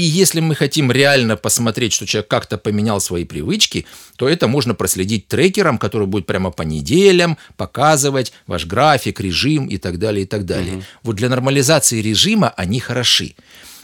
И 0.00 0.02
если 0.02 0.40
мы 0.40 0.54
хотим 0.54 0.90
реально 0.90 1.36
посмотреть, 1.36 1.92
что 1.92 2.06
человек 2.06 2.30
как-то 2.30 2.56
поменял 2.56 3.02
свои 3.02 3.26
привычки, 3.26 3.84
то 4.16 4.26
это 4.26 4.48
можно 4.48 4.74
проследить 4.74 5.28
трекером, 5.28 5.76
который 5.76 6.06
будет 6.06 6.24
прямо 6.24 6.50
по 6.50 6.62
неделям 6.62 7.36
показывать 7.58 8.32
ваш 8.46 8.64
график, 8.64 9.20
режим 9.20 9.66
и 9.66 9.76
так 9.76 9.98
далее, 9.98 10.22
и 10.22 10.26
так 10.26 10.46
далее. 10.46 10.82
Вот 11.02 11.16
для 11.16 11.28
нормализации 11.28 12.00
режима 12.00 12.48
они 12.56 12.80
хороши. 12.80 13.34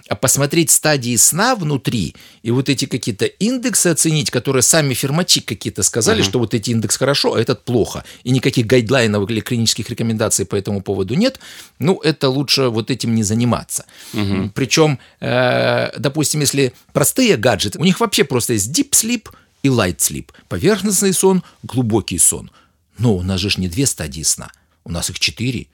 А 0.09 0.14
посмотреть 0.14 0.71
стадии 0.71 1.16
сна 1.16 1.57
внутри 1.57 2.14
и 2.42 2.53
вот 2.53 2.69
эти 2.69 2.85
какие-то 2.85 3.25
индексы 3.27 3.88
оценить, 3.88 4.31
которые 4.31 4.62
сами 4.62 4.95
фермачи 4.95 5.40
какие-то 5.40 5.83
сказали, 5.83 6.23
что 6.23 6.38
вот 6.38 6.55
эти 6.55 6.71
индекс 6.71 6.97
хорошо, 6.97 7.35
а 7.35 7.40
этот 7.40 7.64
плохо, 7.64 8.05
и 8.23 8.31
никаких 8.31 8.66
гайдлайнов 8.66 9.29
или 9.29 9.40
клинических 9.40 9.90
рекомендаций 9.90 10.47
по 10.47 10.55
этому 10.55 10.81
поводу 10.81 11.14
нет, 11.14 11.40
ну, 11.79 12.01
это 12.05 12.29
лучше 12.29 12.69
вот 12.69 12.90
этим 12.90 13.14
не 13.14 13.25
заниматься. 13.25 13.85
Причем, 14.55 14.99
э, 15.21 15.99
допустим, 15.99 16.40
если 16.40 16.73
простые 16.92 17.37
гаджеты, 17.37 17.79
у 17.79 17.85
них 17.85 18.01
вообще 18.01 18.25
просто 18.25 18.53
есть 18.53 18.71
deep 18.71 18.90
sleep 18.90 19.29
и 19.62 19.69
light 19.69 19.99
sleep. 19.99 20.31
Поверхностный 20.49 21.12
сон, 21.12 21.42
глубокий 21.62 22.19
сон. 22.19 22.51
Но 22.99 23.16
у 23.16 23.23
нас 23.23 23.40
же 23.40 23.51
не 23.61 23.69
две 23.69 23.87
стадии 23.87 24.23
сна, 24.23 24.51
у 24.85 24.92
нас 24.92 25.11
их 25.11 25.19
четыре. 25.19 25.66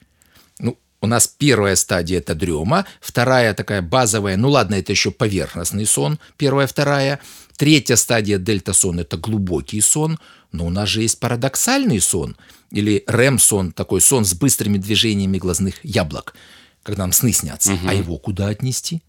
У 1.03 1.05
нас 1.05 1.27
первая 1.27 1.75
стадия– 1.75 2.19
это 2.19 2.33
дрема, 2.33 2.85
вторая 3.01 3.53
такая 3.53 3.81
базовая, 3.81 4.37
ну 4.37 4.49
ладно, 4.49 4.75
это 4.75 4.93
еще 4.93 5.11
поверхностный 5.11 5.85
сон, 5.85 6.17
первая, 6.37 6.65
вторая. 6.65 7.19
Третья 7.57 7.97
стадия 7.97 8.37
дельта-сон– 8.37 8.99
это 9.01 9.17
глубокий 9.17 9.81
сон, 9.81 10.17
но 10.53 10.65
у 10.65 10.69
нас 10.69 10.87
же 10.87 11.01
есть 11.01 11.19
парадоксальный 11.19 11.99
сон, 11.99 12.37
или 12.71 13.03
REM-сон, 13.05 13.73
такой 13.73 13.99
сон 13.99 14.23
с 14.23 14.33
быстрыми 14.33 14.77
движениями 14.77 15.39
глазных 15.39 15.83
яблок, 15.83 16.35
когда 16.83 17.03
нам 17.03 17.11
сны 17.11 17.33
снятся. 17.33 17.77
А 17.85 17.93
его 17.93 18.17
куда 18.17 18.47
отнести? 18.47 19.01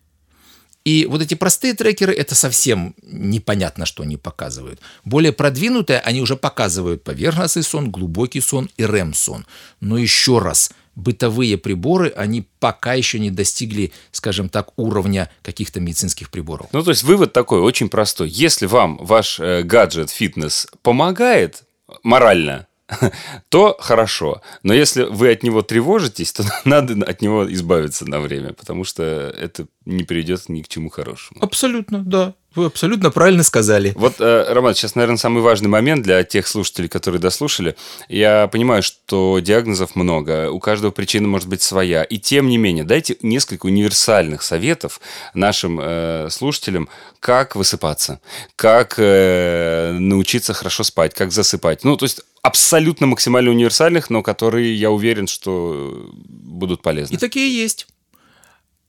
И 0.85 1.07
вот 1.09 1.23
эти 1.23 1.35
простые 1.35 1.75
трекеры, 1.75 2.13
это 2.13 2.35
совсем 2.35 2.97
непонятно, 3.03 3.87
что 3.87 4.03
они 4.03 4.17
показывают. 4.17 4.81
Более 5.05 5.33
продвинутые, 5.33 6.01
они 6.01 6.21
уже 6.21 6.35
показывают 6.35 7.05
поверхностный 7.05 7.63
сон, 7.63 7.93
глубокий 7.93 8.41
сон 8.41 8.69
и 8.77 8.83
REM-сон. 8.83 9.47
Но 9.81 9.97
еще 9.97 10.41
раз, 10.41 10.73
бытовые 10.97 11.59
приборы, 11.59 12.13
они 12.17 12.47
пока 12.61 12.95
еще 12.95 13.19
не 13.19 13.31
достигли, 13.31 13.93
скажем 14.13 14.49
так, 14.49 14.71
уровня 14.77 15.31
каких-то 15.43 15.81
медицинских 15.81 16.31
приборов. 16.31 16.69
Ну, 16.73 16.83
то 16.83 16.91
есть 16.91 17.03
вывод 17.03 17.33
такой 17.33 17.61
очень 17.61 17.89
простой. 17.89 18.29
Если 18.29 18.67
вам 18.67 18.99
ваш 18.99 19.41
э, 19.41 19.63
гаджет 19.63 20.11
фитнес 20.11 20.69
помогает 20.83 21.65
морально, 22.03 22.67
то 23.49 23.77
хорошо. 23.81 24.43
Но 24.63 24.75
если 24.75 25.05
вы 25.05 25.31
от 25.31 25.43
него 25.43 25.63
тревожитесь, 25.63 26.33
то 26.33 26.45
надо 26.65 27.05
от 27.05 27.23
него 27.23 27.53
избавиться 27.53 28.09
на 28.09 28.21
время, 28.21 28.53
потому 28.53 28.85
что 28.85 29.03
это 29.03 29.67
не 29.85 30.05
приведет 30.05 30.49
ни 30.49 30.63
к 30.63 30.69
чему 30.69 30.91
хорошему. 30.91 31.43
Абсолютно, 31.43 32.01
да. 32.01 32.35
Вы 32.55 32.67
абсолютно 32.67 33.11
правильно 33.11 33.43
сказали. 33.43 33.93
Вот, 33.97 34.21
э, 34.21 34.53
Роман, 34.53 34.75
сейчас, 34.75 34.95
наверное, 34.95 35.17
самый 35.17 35.43
важный 35.43 35.69
момент 35.69 36.03
для 36.05 36.23
тех 36.23 36.47
слушателей, 36.47 36.89
которые 36.89 37.21
дослушали. 37.21 37.75
Я 38.09 38.47
понимаю, 38.49 38.83
что 38.83 39.41
диагнозов 39.41 39.97
много, 39.97 40.51
у 40.51 40.61
каждого 40.61 40.93
причина 40.93 41.27
может 41.27 41.49
быть 41.49 41.63
своя. 41.63 42.05
И 42.05 42.19
тем 42.19 42.49
не 42.49 42.57
менее, 42.57 42.85
дайте 42.85 43.17
несколько 43.23 43.67
универсальных 43.67 44.43
советов 44.43 45.01
нашим 45.35 45.81
э, 45.83 46.29
слушателям, 46.31 46.89
как 47.19 47.57
высыпаться, 47.57 48.21
как 48.55 48.95
э, 48.99 49.93
научиться 49.99 50.55
хорошо 50.55 50.85
спать, 50.85 51.15
как 51.15 51.33
засыпать. 51.33 51.83
Ну, 51.83 51.97
то 51.97 52.05
есть 52.05 52.21
абсолютно 52.43 53.07
максимально 53.07 53.51
универсальных, 53.51 54.11
но 54.11 54.23
которые, 54.23 54.75
я 54.75 54.91
уверен, 54.91 55.27
что 55.27 56.09
будут 56.15 56.83
полезны. 56.83 57.15
И 57.15 57.19
такие 57.19 57.53
есть. 57.53 57.87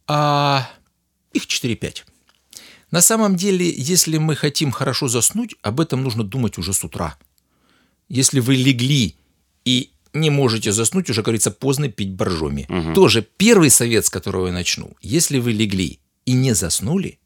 А 0.08 0.70
их 1.34 1.48
4-5. 1.48 2.04
На 2.92 3.02
самом 3.02 3.36
деле, 3.36 3.74
если 3.76 4.18
мы 4.18 4.36
хотим 4.36 4.72
хорошо 4.72 5.08
заснуть, 5.08 5.56
об 5.62 5.80
этом 5.80 6.04
нужно 6.04 6.24
думать 6.24 6.58
уже 6.58 6.74
с 6.74 6.84
утра. 6.84 7.18
Если 8.10 8.40
вы 8.40 8.56
легли 8.56 9.16
и 9.66 9.92
не 10.14 10.30
можете 10.30 10.72
заснуть, 10.72 11.10
уже, 11.10 11.22
говорится, 11.22 11.52
поздно 11.52 11.90
пить 11.90 12.12
боржоми. 12.12 12.68
Угу. 12.70 12.94
Тоже 12.94 13.26
первый 13.38 13.70
совет, 13.70 14.06
с 14.06 14.10
которого 14.10 14.48
я 14.48 14.54
начну. 14.54 14.96
Если 15.02 15.40
вы 15.40 15.52
легли 15.52 16.00
и 16.26 16.34
не 16.34 16.54
заснули, 16.54 17.20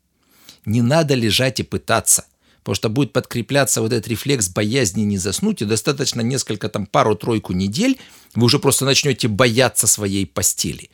не 0.66 0.82
надо 0.82 1.16
лежать 1.16 1.60
и 1.60 1.64
пытаться. 1.64 2.26
Потому 2.60 2.76
что 2.76 2.90
будет 2.90 3.14
подкрепляться 3.14 3.82
вот 3.82 3.94
этот 3.94 4.08
рефлекс 4.08 4.50
боязни 4.50 5.04
не 5.04 5.18
заснуть, 5.18 5.62
и 5.62 5.66
достаточно 5.66 6.22
несколько, 6.22 6.68
там, 6.68 6.86
пару-тройку 6.86 7.54
недель, 7.54 7.98
вы 8.36 8.46
уже 8.46 8.60
просто 8.60 8.86
начнете 8.86 9.28
бояться 9.28 9.88
своей 9.88 10.26
постели. 10.26 10.90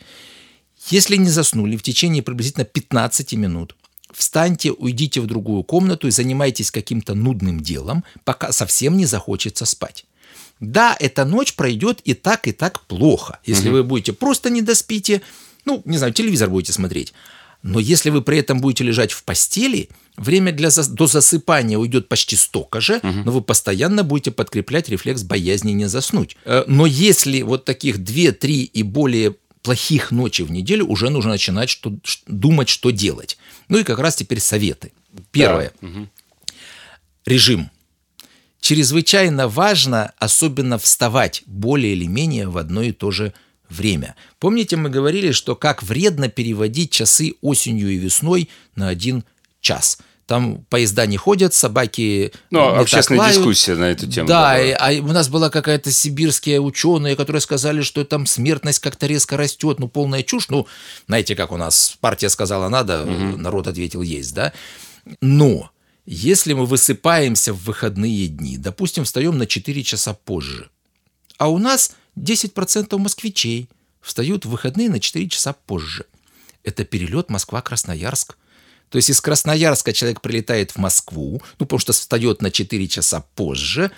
Если 0.89 1.15
не 1.15 1.29
заснули 1.29 1.75
в 1.77 1.83
течение 1.83 2.21
приблизительно 2.21 2.65
15 2.65 3.33
минут, 3.33 3.75
встаньте, 4.15 4.71
уйдите 4.71 5.21
в 5.21 5.27
другую 5.27 5.63
комнату 5.63 6.07
и 6.07 6.11
занимайтесь 6.11 6.71
каким-то 6.71 7.13
нудным 7.13 7.59
делом, 7.59 8.03
пока 8.23 8.51
совсем 8.51 8.97
не 8.97 9.05
захочется 9.05 9.65
спать. 9.65 10.05
Да, 10.59 10.95
эта 10.99 11.25
ночь 11.25 11.55
пройдет 11.55 11.99
и 12.05 12.13
так, 12.13 12.47
и 12.47 12.51
так 12.51 12.81
плохо. 12.81 13.39
Если 13.45 13.67
угу. 13.67 13.77
вы 13.77 13.83
будете 13.83 14.13
просто 14.13 14.49
не 14.49 14.61
доспите, 14.61 15.21
ну, 15.65 15.81
не 15.85 15.97
знаю, 15.97 16.13
телевизор 16.13 16.49
будете 16.49 16.73
смотреть. 16.73 17.13
Но 17.61 17.79
если 17.79 18.11
вы 18.11 18.21
при 18.21 18.37
этом 18.37 18.61
будете 18.61 18.83
лежать 18.83 19.11
в 19.11 19.23
постели, 19.23 19.89
время 20.17 20.51
для 20.51 20.69
зас... 20.69 20.87
до 20.87 21.07
засыпания 21.07 21.79
уйдет 21.79 22.07
почти 22.07 22.35
столько 22.35 22.79
же, 22.79 22.97
угу. 22.97 23.07
но 23.25 23.31
вы 23.31 23.41
постоянно 23.41 24.03
будете 24.03 24.31
подкреплять 24.31 24.87
рефлекс 24.87 25.23
боязни 25.23 25.71
не 25.71 25.89
заснуть. 25.89 26.37
Э, 26.45 26.63
но 26.67 26.85
если 26.85 27.41
вот 27.41 27.65
таких 27.65 27.97
2-3 27.97 28.49
и 28.49 28.83
более 28.83 29.35
плохих 29.65 30.11
ночей 30.11 30.43
в 30.45 30.51
неделю, 30.51 30.85
уже 30.85 31.09
нужно 31.09 31.31
начинать 31.31 31.71
что, 31.71 31.97
думать, 32.27 32.69
что 32.69 32.91
делать. 32.91 33.37
Ну 33.67 33.79
и 33.79 33.83
как 33.83 33.97
раз 33.97 34.15
теперь 34.15 34.39
советы. 34.39 34.93
Первое. 35.31 35.71
Да. 35.81 35.87
Угу. 35.87 36.09
Режим. 37.25 37.71
Чрезвычайно 38.61 39.47
важно 39.47 40.13
особенно 40.19 40.77
вставать 40.77 41.41
более 41.47 41.93
или 41.93 42.05
менее 42.05 42.47
в 42.47 42.59
одно 42.59 42.83
и 42.83 42.91
то 42.91 43.09
же 43.09 43.33
время. 43.67 44.15
Помните, 44.37 44.75
мы 44.75 44.89
говорили, 44.89 45.31
что 45.31 45.55
как 45.55 45.81
вредно 45.81 46.29
переводить 46.29 46.91
часы 46.91 47.33
осенью 47.41 47.89
и 47.89 47.97
весной 47.97 48.49
на 48.75 48.87
один 48.89 49.23
час– 49.61 49.97
там 50.25 50.65
поезда 50.69 51.05
не 51.05 51.17
ходят, 51.17 51.53
собаки 51.53 52.31
Ну, 52.49 52.75
общественная 52.75 53.29
дискуссия 53.29 53.75
на 53.75 53.85
эту 53.85 54.07
тему. 54.07 54.27
Да, 54.27 54.59
и, 54.59 54.71
а 54.71 54.91
у 55.03 55.11
нас 55.11 55.29
была 55.29 55.49
какая-то 55.49 55.91
сибирские 55.91 56.59
ученые, 56.59 57.15
которые 57.15 57.41
сказали, 57.41 57.81
что 57.81 58.03
там 58.03 58.25
смертность 58.25 58.79
как-то 58.79 59.05
резко 59.05 59.37
растет, 59.37 59.79
ну, 59.79 59.87
полная 59.87 60.23
чушь. 60.23 60.49
Ну, 60.49 60.67
знаете, 61.07 61.35
как 61.35 61.51
у 61.51 61.57
нас 61.57 61.97
партия 61.99 62.29
сказала 62.29 62.69
надо, 62.69 63.03
угу. 63.03 63.37
народ 63.37 63.67
ответил 63.67 64.01
есть, 64.01 64.33
да. 64.33 64.51
Но 65.21 65.69
если 66.07 66.53
мы 66.53 66.65
высыпаемся 66.65 67.53
в 67.53 67.63
выходные 67.63 68.27
дни, 68.27 68.57
допустим, 68.57 69.03
встаем 69.03 69.37
на 69.37 69.45
4 69.45 69.83
часа 69.83 70.13
позже, 70.13 70.69
а 71.37 71.49
у 71.49 71.59
нас 71.59 71.91
10% 72.17 72.97
москвичей 72.97 73.69
встают 74.01 74.45
в 74.45 74.49
выходные 74.49 74.89
на 74.89 74.99
4 74.99 75.29
часа 75.29 75.53
позже. 75.53 76.05
Это 76.63 76.83
перелет 76.83 77.29
Москва-Красноярск– 77.29 78.37
то 78.89 78.97
есть 78.97 79.09
из 79.09 79.21
Красноярска 79.21 79.93
человек 79.93 80.21
прилетает 80.21 80.71
в 80.71 80.77
Москву, 80.77 81.41
ну, 81.59 81.65
потому 81.65 81.79
что 81.79 81.93
встает 81.93 82.41
на 82.41 82.51
4 82.51 82.87
часа 82.87 83.25
позже, 83.35 83.91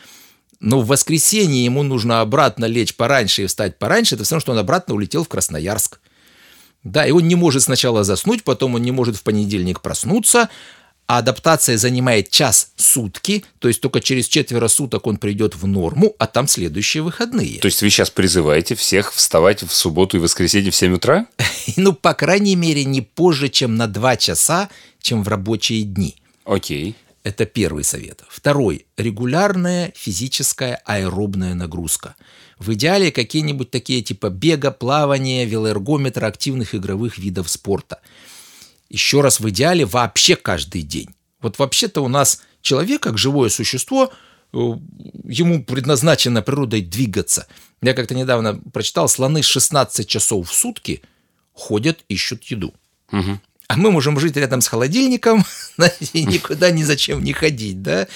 но 0.60 0.82
в 0.82 0.88
воскресенье 0.88 1.63
ему 1.63 1.84
нужно 1.84 2.21
обратно 2.21 2.65
лечь 2.65 2.95
пораньше 2.95 3.43
и 3.43 3.47
встать 3.47 3.78
пораньше, 3.78 4.15
это 4.15 4.23
все 4.23 4.36
равно, 4.36 4.41
что 4.41 4.52
он 4.54 4.58
обратно 4.58 4.95
улетел 4.95 5.23
в 5.23 5.30
Красноярск. 5.30 6.00
Да, 6.84 7.06
и 7.06 7.12
он 7.12 7.28
не 7.28 7.36
может 7.36 7.63
сначала 7.63 8.04
заснуть, 8.04 8.43
потом 8.43 8.76
он 8.76 8.82
не 8.82 8.91
может 8.91 9.17
в 9.17 9.23
понедельник 9.23 9.82
проснуться, 9.82 10.50
а 11.08 11.20
адаптация 11.20 11.78
занимает 11.78 12.30
час 12.30 12.74
сутки, 12.76 13.46
то 13.60 13.70
есть 13.70 13.80
только 13.80 14.02
через 14.02 14.28
четверо 14.28 14.67
суток 14.67 15.08
он 15.08 15.17
придет 15.17 15.56
в 15.56 15.65
норму, 15.65 16.13
а 16.20 16.28
там 16.28 16.50
следующие 16.50 17.02
выходные. 17.02 17.60
То 17.60 17.67
есть 17.67 17.82
вы 17.82 17.89
сейчас 17.89 18.10
призываете 18.10 18.76
всех 18.76 19.13
вставать 19.13 19.63
в 19.63 19.74
субботу 19.74 20.17
и 20.17 20.20
воскресенье 20.20 20.70
в 20.70 20.76
7 20.76 20.96
утра? 20.96 21.28
ну, 21.78 21.93
по 21.93 22.13
крайней 22.13 22.58
мере, 22.58 22.84
не 22.84 23.02
позже, 23.02 23.48
чем 23.48 23.78
на 23.78 23.88
2 23.88 24.17
часа, 24.17 24.70
чем 25.02 25.24
в 25.24 25.30
рабочие 25.30 25.84
дни. 25.84 26.17
Окей. 26.43 26.96
Это 27.24 27.46
первый 27.46 27.86
совет. 27.86 28.24
Второй. 28.30 28.86
Регулярная 28.98 29.93
физическая 29.96 30.82
аэробная 30.86 31.56
нагрузка. 31.56 32.15
В 32.60 32.74
идеале 32.74 33.12
какие-нибудь 33.12 33.72
такие 33.72 34.02
типа 34.02 34.30
бега, 34.30 34.72
плавания, 34.72 35.46
велоэргометра, 35.46 36.28
активных 36.28 36.76
игровых 36.76 37.17
видов 37.17 37.50
спорта– 37.50 38.00
еще 38.89 39.21
раз, 39.21 39.39
в 39.39 39.50
идеале 39.50 39.86
вообще 39.86 40.36
каждый 40.36 40.82
день. 40.82 41.10
Вот 41.41 41.60
вообще-то 41.60 42.02
у 42.02 42.08
нас 42.08 42.41
человек, 42.62 43.02
как 43.02 43.17
живое 43.17 43.50
существо, 43.50 44.12
э, 44.54 44.58
ему 44.58 45.63
предназначено 45.63 46.41
природой 46.41 46.82
двигаться. 46.82 47.47
Я 47.82 47.93
как-то 47.93 48.15
недавно 48.15 48.56
прочитал, 48.73 49.08
слоны 49.08 49.43
16 49.43 50.08
часов 50.08 50.50
в 50.50 50.54
сутки 50.54 51.02
ходят, 51.54 52.04
ищут 52.08 52.43
еду. 52.45 52.73
Угу. 53.12 53.39
А 53.67 53.78
мы 53.78 53.91
можем 53.91 54.19
жить 54.19 54.38
рядом 54.38 54.62
с 54.62 54.67
холодильником 54.67 55.45
и 56.13 56.23
никуда 56.23 56.71
ни 56.71 56.84
зачем 56.84 57.23
не 57.23 57.34
ходить, 57.34 57.82
да? 57.82 58.08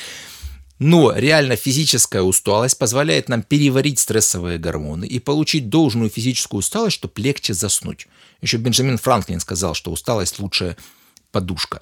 Но 0.79 1.13
реально 1.15 1.57
физическая 1.57 2.23
усталость 2.23 2.77
позволяет 2.79 3.29
нам 3.29 3.43
переварить 3.43 3.99
стрессовые 3.99 4.57
гормоны 4.57 5.05
и 5.05 5.19
получить 5.19 5.69
должную 5.69 6.09
физическую 6.09 6.59
усталость, 6.59 6.95
чтобы 6.95 7.21
легче 7.21 7.53
заснуть. 7.53 8.07
Еще 8.41 8.57
Бенджамин 8.57 8.97
Франклин 8.97 9.39
сказал, 9.39 9.73
что 9.73 9.91
усталость 9.91 10.39
лучшая 10.39 10.77
подушка. 11.31 11.81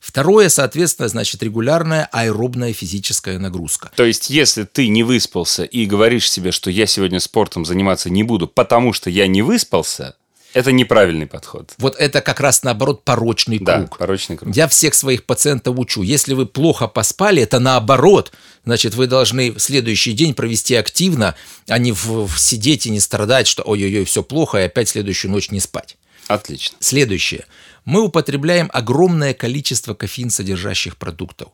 Второе, 0.00 0.48
соответственно, 0.48 1.06
значит 1.06 1.42
регулярная 1.44 2.08
аэробная 2.10 2.72
физическая 2.72 3.38
нагрузка. 3.38 3.92
То 3.94 4.04
есть, 4.04 4.30
если 4.30 4.64
ты 4.64 4.88
не 4.88 5.04
выспался 5.04 5.62
и 5.62 5.86
говоришь 5.86 6.28
себе, 6.28 6.50
что 6.50 6.70
я 6.70 6.86
сегодня 6.86 7.20
спортом 7.20 7.64
заниматься 7.64 8.10
не 8.10 8.24
буду, 8.24 8.48
потому 8.48 8.92
что 8.92 9.10
я 9.10 9.28
не 9.28 9.42
выспался, 9.42 10.16
это 10.54 10.72
неправильный 10.72 11.26
подход. 11.26 11.74
Вот 11.78 11.96
это 11.96 12.20
как 12.20 12.40
раз 12.40 12.62
наоборот 12.62 13.04
порочный 13.04 13.58
круг. 13.58 13.66
Да, 13.66 13.86
порочный 13.98 14.36
круг. 14.36 14.54
Я 14.54 14.68
всех 14.68 14.94
своих 14.94 15.24
пациентов 15.24 15.78
учу. 15.78 16.02
Если 16.02 16.34
вы 16.34 16.46
плохо 16.46 16.88
поспали, 16.88 17.42
это 17.42 17.58
наоборот. 17.58 18.32
Значит, 18.64 18.94
вы 18.94 19.06
должны 19.06 19.52
в 19.52 19.58
следующий 19.58 20.12
день 20.12 20.34
провести 20.34 20.74
активно, 20.74 21.34
а 21.68 21.78
не 21.78 21.92
в, 21.92 22.26
в 22.26 22.38
сидеть 22.38 22.86
и 22.86 22.90
не 22.90 23.00
страдать, 23.00 23.46
что 23.46 23.62
ой-ой-ой, 23.62 24.04
все 24.04 24.22
плохо, 24.22 24.58
и 24.58 24.62
опять 24.62 24.88
следующую 24.88 25.30
ночь 25.30 25.50
не 25.50 25.60
спать. 25.60 25.96
Отлично. 26.28 26.76
Следующее. 26.80 27.46
Мы 27.84 28.02
употребляем 28.02 28.70
огромное 28.72 29.34
количество 29.34 29.94
кофеин 29.94 30.30
содержащих 30.30 30.96
продуктов. 30.96 31.48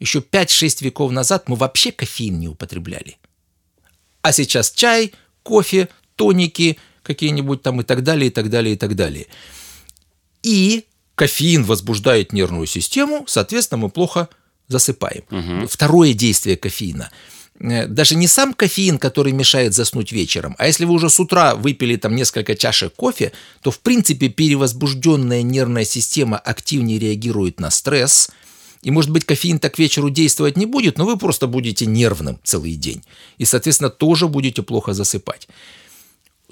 Еще 0.00 0.20
5-6 0.20 0.84
веков 0.84 1.12
назад 1.12 1.48
мы 1.48 1.56
вообще 1.56 1.92
кофеин 1.92 2.38
не 2.38 2.48
употребляли. 2.48 3.18
А 4.22 4.32
сейчас 4.32 4.70
чай, 4.70 5.12
кофе, 5.42 5.88
тоники– 6.16 6.78
какие-нибудь 7.04 7.62
там 7.62 7.80
и 7.80 7.84
так 7.84 8.02
далее, 8.02 8.28
и 8.28 8.30
так 8.30 8.50
далее, 8.50 8.74
и 8.74 8.76
так 8.76 8.96
далее. 8.96 9.26
И 10.42 10.86
кофеин 11.14 11.64
возбуждает 11.64 12.32
нервную 12.32 12.66
систему, 12.66 13.24
соответственно, 13.26 13.82
мы 13.82 13.90
плохо 13.90 14.28
засыпаем. 14.68 15.24
Угу. 15.30 15.68
Второе 15.68 16.12
действие 16.14 16.56
кофеина 16.56 17.10
э, 17.60 17.86
даже 17.86 18.16
не 18.16 18.26
сам 18.26 18.54
кофеин, 18.54 18.98
который 18.98 19.32
мешает 19.32 19.74
заснуть 19.74 20.12
вечером, 20.12 20.56
а 20.58 20.66
если 20.66 20.84
вы 20.84 20.94
уже 20.94 21.10
с 21.10 21.20
утра 21.20 21.54
выпили 21.54 21.96
там 21.96 22.16
несколько 22.16 22.56
чашек 22.56 22.94
кофе, 22.94 23.32
то 23.62 23.70
в 23.70 23.80
принципе 23.80 24.28
перевозбужденная 24.28 25.42
нервная 25.42 25.84
система 25.84 26.38
активнее 26.38 26.98
реагирует 26.98 27.60
на 27.60 27.70
стресс, 27.70 28.30
и, 28.82 28.90
может 28.90 29.10
быть, 29.10 29.24
кофеин 29.24 29.58
так 29.58 29.76
к 29.76 29.78
вечеру 29.78 30.10
действовать 30.10 30.58
не 30.58 30.66
будет, 30.66 30.98
но 30.98 31.06
вы 31.06 31.16
просто 31.16 31.46
будете 31.46 31.86
нервным 31.86 32.38
целый 32.44 32.74
день. 32.74 33.02
И, 33.38 33.46
соответственно, 33.46 33.88
тоже 33.88 34.28
будете 34.28 34.62
плохо 34.62 34.92
засыпать 34.92 35.48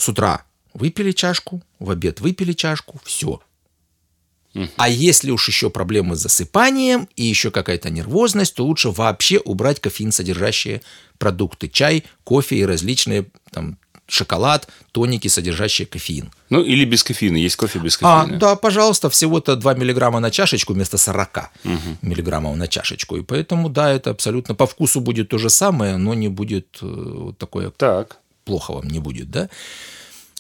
с 0.03 0.09
утра 0.09 0.45
выпили 0.75 1.13
чашку, 1.13 1.63
в 1.79 1.91
обед 1.91 2.21
выпили 2.21 2.53
чашку, 2.53 3.01
все. 3.05 3.41
А 4.77 4.89
если 4.89 5.31
уж 5.31 5.49
еще 5.49 5.71
проблемы 5.71 6.15
с 6.15 6.21
засыпанием 6.21 7.09
и 7.17 7.23
еще 7.25 7.51
какая-то 7.51 7.89
нервозность, 7.89 8.55
то 8.55 8.67
лучше 8.67 8.91
вообще 8.91 9.39
убрать 9.39 9.81
кофеин 9.81 10.13
содержащие 10.13 10.83
продукты. 11.19 11.69
Чай, 11.69 12.05
кофе 12.25 12.57
и 12.57 12.67
различные 12.67 13.29
там, 13.51 13.79
шоколад, 14.07 14.69
тоники, 14.93 15.29
содержащие 15.29 15.87
кофеин. 15.87 16.31
Ну, 16.51 16.61
или 16.63 16.85
без 16.85 17.03
кофеина. 17.03 17.39
Есть 17.39 17.57
кофе 17.57 17.79
без 17.79 17.97
А, 18.03 18.21
кофеина. 18.25 18.39
да, 18.39 18.57
пожалуйста, 18.57 19.09
всего-то 19.09 19.57
2 19.57 19.73
миллиграмма 19.75 20.21
на 20.21 20.31
чашечку 20.31 20.75
вместо 20.75 20.99
40 20.99 21.51
миллиграммов 22.03 22.55
на 22.57 22.69
чашечку. 22.69 23.17
И 23.17 23.23
поэтому, 23.23 23.71
да, 23.71 23.91
это 23.91 24.11
абсолютно 24.11 24.55
по 24.55 24.67
вкусу 24.67 25.01
будет 25.01 25.31
то 25.31 25.39
же 25.39 25.49
самое, 25.49 25.97
но 25.97 26.13
не 26.13 26.29
будет 26.29 26.79
э, 26.83 26.87
вот 26.87 27.39
такое 27.39 27.71
Так. 27.71 28.19
Плохо 28.45 28.73
вам 28.73 28.89
не 28.89 28.99
будет, 28.99 29.31
да? 29.31 29.49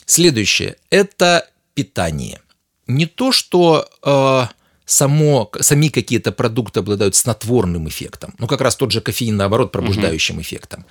Следующее– 0.06 0.76
это 0.90 1.48
питание. 1.74 2.40
Не 2.86 3.06
то, 3.06 3.32
что 3.32 3.88
э, 4.02 4.46
само, 4.84 5.50
сами 5.60 5.88
какие-то 5.88 6.32
продукты 6.32 6.80
обладают 6.80 7.14
снотворным 7.14 7.88
эффектом, 7.88 8.34
ну, 8.38 8.46
как 8.46 8.60
раз 8.60 8.76
тот 8.76 8.92
же 8.92 9.00
кофеин, 9.00 9.36
наоборот, 9.36 9.72
пробуждающим 9.72 10.40
эффектом, 10.40 10.84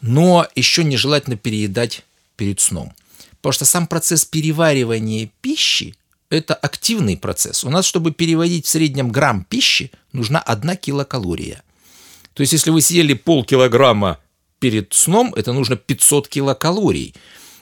но 0.00 0.46
еще 0.54 0.84
нежелательно 0.84 1.36
переедать 1.36 2.02
перед 2.36 2.60
сном. 2.60 2.92
Потому 3.36 3.52
что 3.52 3.64
сам 3.64 3.86
процесс 3.86 4.24
переваривания 4.24 5.30
пищи– 5.40 5.94
это 6.30 6.54
активный 6.54 7.16
процесс. 7.16 7.64
У 7.64 7.70
нас, 7.70 7.86
чтобы 7.86 8.10
переводить 8.10 8.66
в 8.66 8.68
среднем 8.68 9.10
грамм 9.10 9.44
пищи, 9.44 9.92
нужна 10.12 10.40
одна 10.40 10.76
килокалория. 10.76 11.62
То 12.34 12.42
есть, 12.42 12.52
если 12.52 12.70
вы 12.70 12.82
съели 12.82 13.14
полкилограмма 13.14 14.18
перед 14.58 14.92
сном, 14.94 15.34
это 15.34 15.52
нужно 15.52 15.76
500 15.76 16.28
килокалорий. 16.28 17.14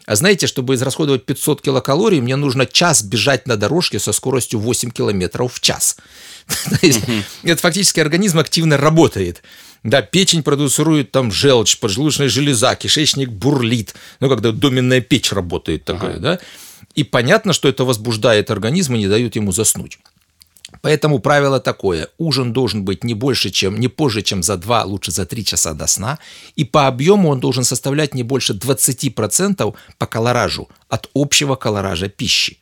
А 0.07 0.17
знаете, 0.17 0.47
чтобы 0.47 0.75
израсходовать 0.75 1.25
500 1.25 1.63
килокалорий, 1.63 2.21
мне 2.21 2.37
нужно 2.37 2.67
час 2.67 3.03
бежать 3.03 3.47
на 3.47 3.57
дорожке 3.57 3.99
со 3.99 4.13
скоростью 4.13 4.61
8 4.61 4.91
километров 4.91 5.55
в 5.55 5.61
час. 5.61 5.97
Это 7.43 7.57
фактически 7.57 8.01
организм 8.01 8.39
активно 8.39 8.77
работает. 8.77 9.43
Да, 9.83 10.03
печень 10.03 10.43
продуцирует 10.43 11.11
там 11.11 11.33
желчь, 11.33 11.79
поджелудочная 11.79 12.29
железа, 12.29 12.75
кишечник 12.75 13.31
бурлит. 13.31 13.95
Ну, 14.21 14.29
когда 14.29 14.53
доменная 14.53 15.01
печь 15.01 15.33
работает 15.33 15.85
такая, 15.85 16.19
да. 16.19 16.39
И 16.95 17.03
понятно, 17.03 17.53
что 17.53 17.69
это 17.69 17.85
возбуждает 17.85 18.51
организм 18.51 18.95
и 18.95 18.99
не 18.99 19.09
дает 19.09 19.37
ему 19.37 19.53
заснуть. 19.53 19.99
Поэтому 20.85 21.19
правило 21.19 21.61
такое. 21.61 22.11
Ужин 22.19 22.53
должен 22.53 22.85
быть 22.85 23.05
не 23.05 23.15
больше, 23.15 23.49
чем, 23.49 23.81
не 23.81 23.89
позже, 23.89 24.21
чем 24.21 24.43
за 24.43 24.59
2, 24.59 24.85
лучше 24.85 25.13
за 25.13 25.25
3 25.25 25.43
часа 25.43 25.73
до 25.73 25.87
сна. 25.87 26.19
И 26.57 26.65
по 26.65 26.87
объему 26.87 27.31
он 27.31 27.41
должен 27.41 27.65
составлять 27.65 28.13
не 28.13 28.23
больше 28.23 28.53
20% 28.53 29.75
по 29.97 30.07
колоражу 30.07 30.69
от 30.91 31.09
общего 31.15 31.55
колоража 31.55 32.11
пищи. 32.11 32.59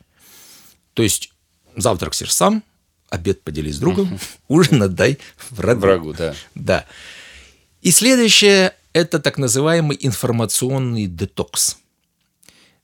То 0.95 1.03
есть 1.03 1.33
завтрак 1.77 2.15
съешь 2.15 2.33
сам, 2.33 2.63
обед 3.11 3.43
поделись 3.43 3.75
с 3.75 3.79
другом, 3.81 4.21
ужин 4.47 4.81
отдай 4.85 5.19
врагу. 5.51 5.81
Врагу, 5.81 6.13
да. 6.13 6.35
Да. 6.55 6.87
И 7.81 7.91
следующее– 7.91 8.73
это 8.93 9.19
так 9.19 9.37
называемый 9.37 9.99
информационный 10.01 11.09
детокс. 11.09 11.77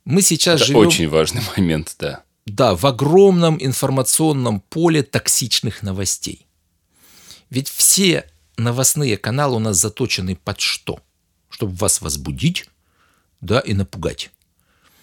Мы 0.04 0.20
сейчас 0.20 0.62
Это 0.62 0.66
живем... 0.66 0.80
очень 0.80 1.08
важный 1.08 1.42
момент, 1.56 1.94
да. 2.00 2.24
Да, 2.48 2.74
в 2.74 2.84
огромном 2.86 3.58
информационном 3.60 4.60
поле 4.60 5.02
токсичных 5.02 5.82
новостей. 5.82 6.46
Ведь 7.50 7.68
все 7.68 8.24
новостные 8.56 9.16
каналы 9.16 9.56
у 9.56 9.60
нас 9.60 9.76
заточены 9.76 10.36
под 10.36 10.60
что? 10.60 11.00
Чтобы 11.50 11.74
вас 11.74 12.00
возбудить, 12.00 12.66
да, 13.40 13.60
и 13.60 13.74
напугать. 13.74 14.30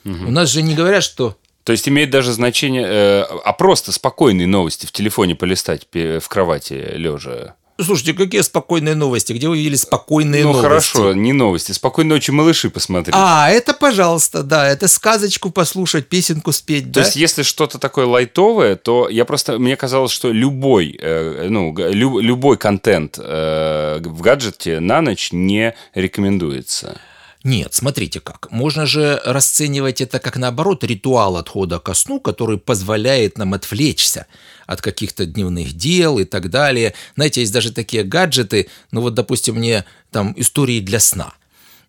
У 0.03 0.31
нас 0.31 0.49
же 0.49 0.62
не 0.62 0.75
говорят, 0.75 1.03
что 1.03 1.39
То 1.63 1.71
есть 1.71 1.89
имеет 1.89 2.12
даже 2.12 2.31
значение, 2.31 2.86
э, 2.86 3.21
а 3.23 3.53
просто 3.53 3.91
спокойные 3.91 4.45
новости 4.45 4.86
в 4.86 4.91
телефоне 4.91 5.36
полистать 5.36 5.88
в 5.91 6.27
кровати 6.27 6.73
лежа. 6.73 7.55
Слушайте, 7.83 8.13
какие 8.13 8.39
спокойные 8.41 8.95
новости? 8.95 9.33
Где 9.33 9.49
вы 9.49 9.57
видели 9.57 9.75
спокойные 9.75 10.43
ну 10.43 10.49
новости? 10.53 10.63
хорошо, 10.63 11.13
не 11.13 11.33
новости. 11.33 11.73
Спокойной 11.73 12.15
ночи, 12.15 12.31
малыши 12.31 12.69
посмотреть. 12.69 13.13
А, 13.17 13.49
это, 13.49 13.73
пожалуйста, 13.73 14.43
да, 14.43 14.69
это 14.69 14.88
сказочку 14.88 15.51
послушать, 15.51 16.07
песенку 16.07 16.53
спеть, 16.53 16.85
То 16.85 16.99
да? 16.99 17.01
есть, 17.01 17.17
если 17.17 17.43
что-то 17.43 17.77
такое 17.77 18.05
лайтовое, 18.05 18.77
то 18.77 19.09
я 19.09 19.25
просто 19.25 19.59
мне 19.59 19.75
казалось, 19.75 20.11
что 20.11 20.31
любой, 20.31 20.97
э, 21.01 21.47
ну, 21.49 21.71
г- 21.73 21.91
лю- 21.91 22.19
любой 22.19 22.55
контент 22.57 23.19
э, 23.19 23.99
в 24.01 24.21
гаджете 24.21 24.79
на 24.79 25.01
ночь 25.01 25.33
не 25.33 25.75
рекомендуется. 25.93 26.97
Нет, 27.45 27.75
смотрите 27.75 28.19
как. 28.21 28.47
Можно 28.49 28.88
же 28.88 29.21
расценивать 29.23 30.01
это 30.01 30.17
как, 30.17 30.36
наоборот, 30.36 30.84
ритуал 30.84 31.38
отхода 31.38 31.77
ко 31.77 31.93
сну, 31.93 32.19
который 32.19 32.58
позволяет 32.58 33.38
нам 33.38 33.53
отвлечься 33.53 34.25
от 34.65 34.81
каких-то 34.81 35.27
дневных 35.27 35.73
дел 35.73 36.17
и 36.17 36.25
так 36.25 36.49
далее. 36.49 36.95
Знаете, 37.15 37.41
есть 37.41 37.53
даже 37.53 37.71
такие 37.71 38.03
гаджеты, 38.03 38.67
ну 38.89 39.01
вот, 39.01 39.13
допустим, 39.13 39.58
мне 39.58 39.86
там 40.10 40.34
истории 40.38 40.79
для 40.79 40.99
сна. 40.99 41.36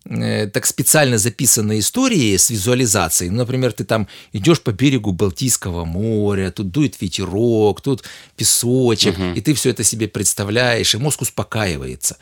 Э, 0.05 0.45
Так 0.45 0.67
специально 0.67 1.17
записанные 1.17 1.79
истории 1.79 2.37
с 2.37 2.51
визуализацией. 2.51 3.31
Ну, 3.31 3.37
например, 3.37 3.71
ты 3.71 3.83
там 3.83 4.07
идешь 4.33 4.61
по 4.61 4.71
берегу 4.71 5.11
Балтийского 5.11 5.85
моря, 5.85 6.51
тут 6.51 6.69
дует 6.69 7.01
ветерок, 7.01 7.81
тут 7.81 8.03
песочек, 8.35 9.15
и 9.35 9.41
ты 9.41 9.55
все 9.55 9.71
это 9.71 9.83
себе 9.83 10.07
представляешь, 10.07 10.93
и 10.93 10.99
мозг 10.99 11.23
успокаивается. 11.23 12.17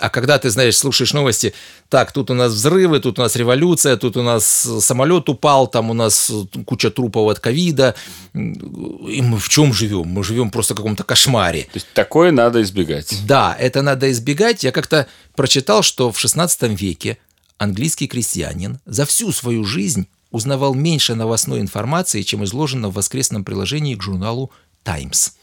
А 0.00 0.10
когда 0.10 0.38
ты, 0.38 0.50
знаешь, 0.50 0.76
слушаешь 0.76 1.12
новости, 1.12 1.54
так, 1.88 2.10
тут 2.10 2.30
у 2.30 2.34
нас 2.34 2.52
взрывы, 2.52 2.98
тут 2.98 3.18
у 3.20 3.22
нас 3.22 3.36
революция, 3.36 3.96
тут 3.96 4.16
у 4.16 4.22
нас 4.22 4.44
самолет 4.80 5.28
упал, 5.28 5.68
там 5.68 5.90
у 5.90 5.94
нас 5.94 6.32
куча 6.66 6.90
трупов 6.90 7.30
от 7.30 7.38
ковида, 7.38 7.94
и 8.34 9.22
мы 9.22 9.38
в 9.38 9.48
чем 9.48 9.72
живем? 9.72 10.08
Мы 10.08 10.24
живем 10.24 10.50
просто 10.50 10.74
в 10.74 10.78
каком-то 10.78 11.04
кошмаре. 11.04 11.62
То 11.64 11.76
есть, 11.76 11.86
такое 11.94 12.32
надо 12.32 12.60
избегать. 12.62 13.14
Да, 13.26 13.56
это 13.58 13.82
надо 13.82 14.10
избегать. 14.10 14.64
Я 14.64 14.72
как-то 14.72 15.06
прочитал, 15.36 15.82
что 15.82 16.10
в 16.10 16.18
16 16.18 16.62
веке 16.80 17.18
английский 17.58 18.08
крестьянин 18.08 18.80
за 18.86 19.06
всю 19.06 19.30
свою 19.30 19.64
жизнь 19.64 20.08
узнавал 20.32 20.74
меньше 20.74 21.14
новостной 21.14 21.60
информации, 21.60 22.22
чем 22.22 22.42
изложено 22.42 22.88
в 22.88 22.94
воскресном 22.94 23.44
приложении 23.44 23.94
к 23.94 24.02
журналу 24.02 24.50
«Таймс». 24.82 25.34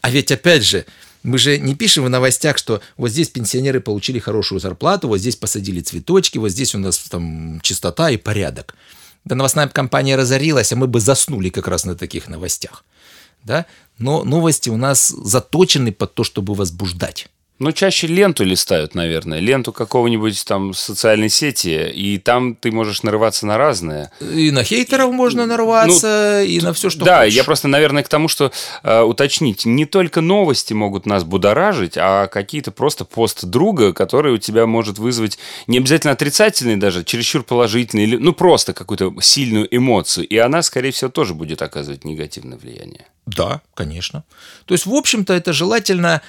А 0.00 0.10
ведь 0.10 0.32
опять 0.32 0.64
же, 0.64 0.86
мы 1.22 1.38
же 1.38 1.58
не 1.58 1.74
пишем 1.74 2.04
в 2.04 2.08
новостях, 2.08 2.58
что 2.58 2.80
вот 2.96 3.10
здесь 3.10 3.28
пенсионеры 3.28 3.80
получили 3.80 4.18
хорошую 4.18 4.60
зарплату, 4.60 5.08
вот 5.08 5.18
здесь 5.18 5.36
посадили 5.36 5.80
цветочки, 5.80 6.38
вот 6.38 6.50
здесь 6.50 6.74
у 6.74 6.78
нас 6.78 6.98
там 6.98 7.60
чистота 7.62 8.10
и 8.10 8.16
порядок. 8.16 8.74
Да 9.24 9.34
новостная 9.34 9.68
компания 9.68 10.16
разорилась, 10.16 10.72
а 10.72 10.76
мы 10.76 10.86
бы 10.86 11.00
заснули 11.00 11.50
как 11.50 11.68
раз 11.68 11.84
на 11.84 11.94
таких 11.94 12.28
новостях. 12.28 12.84
Да? 13.44 13.66
Но 13.98 14.24
новости 14.24 14.70
у 14.70 14.76
нас 14.76 15.08
заточены 15.08 15.92
под 15.92 16.14
то, 16.14 16.24
чтобы 16.24 16.54
возбуждать. 16.54 17.28
Ну, 17.60 17.72
чаще 17.72 18.06
ленту 18.06 18.42
листают, 18.42 18.94
наверное. 18.94 19.38
Ленту 19.38 19.70
какого-нибудь 19.70 20.46
там 20.46 20.72
социальной 20.72 21.28
сети, 21.28 21.90
и 21.90 22.16
там 22.16 22.54
ты 22.54 22.72
можешь 22.72 23.02
нарываться 23.02 23.44
на 23.44 23.58
разное. 23.58 24.10
И 24.18 24.50
на 24.50 24.64
хейтеров 24.64 25.12
можно 25.12 25.44
нарваться, 25.44 26.42
и 26.42 26.58
на 26.62 26.72
все, 26.72 26.88
что 26.88 27.00
Ну, 27.00 27.04
да, 27.04 27.18
хочешь. 27.20 27.34
я 27.34 27.44
просто, 27.44 27.68
наверное, 27.68 28.02
к 28.02 28.08
тому, 28.08 28.28
что 28.28 28.50
э, 28.82 29.02
уточнить, 29.02 29.66
не 29.66 29.84
только 29.84 30.22
новости 30.22 30.72
могут 30.72 31.04
нас 31.04 31.22
будоражить, 31.22 31.98
а 31.98 32.28
какие-то 32.28 32.70
просто 32.70 33.04
пост 33.04 33.44
друга, 33.44 33.92
который 33.92 34.32
у 34.32 34.38
тебя 34.38 34.64
может 34.64 34.98
вызвать 34.98 35.38
не 35.66 35.76
обязательно 35.76 36.14
отрицательный 36.14 36.76
даже, 36.76 37.04
чересчур 37.04 37.42
положительный, 37.42 38.04
или, 38.04 38.16
ну, 38.16 38.32
просто 38.32 38.72
какую-то 38.72 39.14
сильную 39.20 39.68
эмоцию. 39.70 40.26
И 40.26 40.38
она, 40.38 40.62
скорее 40.62 40.92
всего, 40.92 41.10
тоже 41.10 41.34
будет 41.34 41.60
оказывать 41.60 42.06
негативное 42.06 42.56
влияние. 42.56 43.04
Да, 43.26 43.60
конечно. 43.74 44.24
То 44.64 44.72
есть, 44.72 44.86
в 44.86 44.94
общем-то, 44.94 45.34
это 45.34 45.52
желательно... 45.52 46.22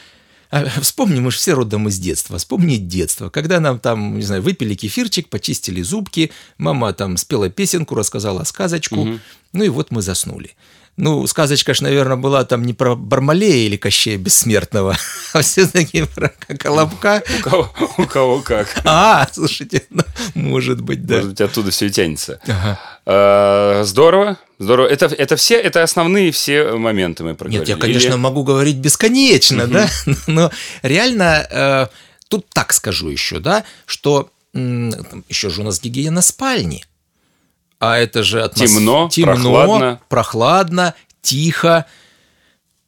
а, 0.51 0.65
Вспомни, 0.81 1.19
мы 1.19 1.31
же 1.31 1.37
все 1.37 1.53
родом 1.53 1.87
из 1.87 1.97
детства. 1.97 2.37
Вспомнить 2.37 2.87
детство. 2.87 3.29
Когда 3.29 3.59
нам 3.59 3.79
там, 3.79 4.17
не 4.17 4.23
знаю, 4.23 4.41
выпили 4.41 4.75
кефирчик, 4.75 5.29
почистили 5.29 5.81
зубки, 5.81 6.31
мама 6.57 6.93
там 6.93 7.17
спела 7.17 7.49
песенку, 7.49 7.95
рассказала 7.95 8.43
сказочку, 8.43 9.19
ну 9.53 9.63
и 9.63 9.69
вот 9.69 9.91
мы 9.91 10.01
заснули. 10.01 10.51
Ну, 10.97 11.25
сказочка 11.25 11.73
ж, 11.73 11.81
наверное, 11.81 12.17
была 12.17 12.43
там 12.43 12.63
не 12.63 12.73
про 12.73 12.95
Бармалея 12.95 13.65
или 13.67 13.77
Кощея 13.77 14.17
Бессмертного, 14.17 14.97
а 15.33 15.41
все-таки 15.41 16.03
про 16.03 16.29
Колобка. 16.59 17.23
У 17.39 17.41
кого, 17.41 17.73
у 17.97 18.05
кого 18.05 18.41
как. 18.41 18.67
А, 18.83 19.27
слушайте, 19.31 19.83
ну, 19.89 20.03
может 20.35 20.81
быть, 20.81 21.05
да. 21.05 21.15
Может 21.15 21.29
быть, 21.31 21.41
оттуда 21.41 21.71
все 21.71 21.87
и 21.87 21.89
тянется. 21.89 22.39
Ага. 22.47 22.79
Э, 23.05 23.83
Здорово. 23.83 24.37
Здорово. 24.59 24.87
Это, 24.87 25.05
это 25.07 25.35
все, 25.37 25.55
это 25.59 25.81
основные 25.81 26.31
все 26.31 26.73
моменты 26.73 27.23
мы 27.23 27.33
проговорили. 27.35 27.67
Нет, 27.71 27.77
я, 27.77 27.81
конечно, 27.81 28.09
Или- 28.09 28.15
могу 28.17 28.43
говорить 28.43 28.75
бесконечно, 28.77 29.67
да, 29.67 29.89
но 30.27 30.51
реально 30.83 31.47
э, 31.49 31.87
тут 32.27 32.45
так 32.53 32.73
скажу 32.73 33.09
еще, 33.09 33.39
да, 33.39 33.63
что 33.85 34.29
еще 34.53 35.49
же 35.49 35.61
у 35.61 35.63
нас 35.63 35.81
гигиена 35.81 36.21
спальни, 36.21 36.83
а 37.81 37.97
это 37.97 38.21
же 38.23 38.39
атмос- 38.41 38.67
Темно, 38.67 39.09
темно, 39.11 39.33
прохладно. 39.33 40.01
прохладно, 40.07 40.93
тихо. 41.21 41.85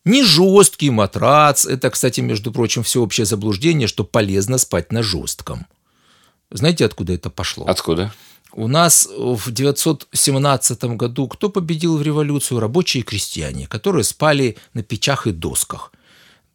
Не 0.06 0.24
жесткий 0.24 0.90
матрац. 0.92 1.66
Это, 1.66 1.90
кстати, 1.90 2.20
между 2.22 2.52
прочим, 2.52 2.84
всеобщее 2.84 3.26
заблуждение, 3.26 3.88
что 3.88 4.04
полезно 4.04 4.58
спать 4.58 4.92
на 4.92 5.02
жестком. 5.02 5.66
Знаете, 6.52 6.86
откуда 6.86 7.14
это 7.14 7.30
пошло? 7.30 7.66
Откуда? 7.66 8.14
У 8.52 8.68
нас 8.68 9.10
в 9.18 9.52
917 9.52 10.84
году 10.96 11.28
кто 11.28 11.50
победил 11.50 11.98
в 11.98 12.04
революцию? 12.04 12.60
Рабочие 12.60 13.02
и 13.02 13.04
крестьяне, 13.04 13.66
которые 13.66 14.04
спали 14.04 14.58
на 14.74 14.84
печах 14.84 15.26
и 15.26 15.32
досках. 15.32 15.92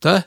Да? 0.00 0.24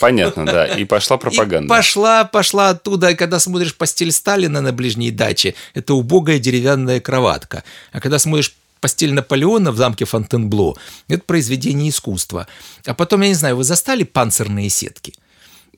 Понятно, 0.00 0.46
да. 0.46 0.66
И 0.66 0.84
пошла 0.84 1.16
пропаганда. 1.16 1.66
И 1.66 1.68
пошла, 1.68 2.24
пошла 2.24 2.70
оттуда. 2.70 3.10
И 3.10 3.14
когда 3.14 3.38
смотришь 3.38 3.74
постель 3.74 4.12
Сталина 4.12 4.60
на 4.60 4.72
ближней 4.72 5.10
даче, 5.10 5.54
это 5.74 5.94
убогая 5.94 6.38
деревянная 6.38 7.00
кроватка. 7.00 7.64
А 7.92 8.00
когда 8.00 8.18
смотришь 8.18 8.54
постель 8.80 9.12
Наполеона 9.12 9.72
в 9.72 9.76
замке 9.76 10.04
Фонтенбло, 10.04 10.76
это 11.08 11.22
произведение 11.24 11.90
искусства. 11.90 12.46
А 12.86 12.94
потом, 12.94 13.22
я 13.22 13.28
не 13.28 13.34
знаю, 13.34 13.56
вы 13.56 13.64
застали 13.64 14.04
панцирные 14.04 14.68
сетки? 14.68 15.14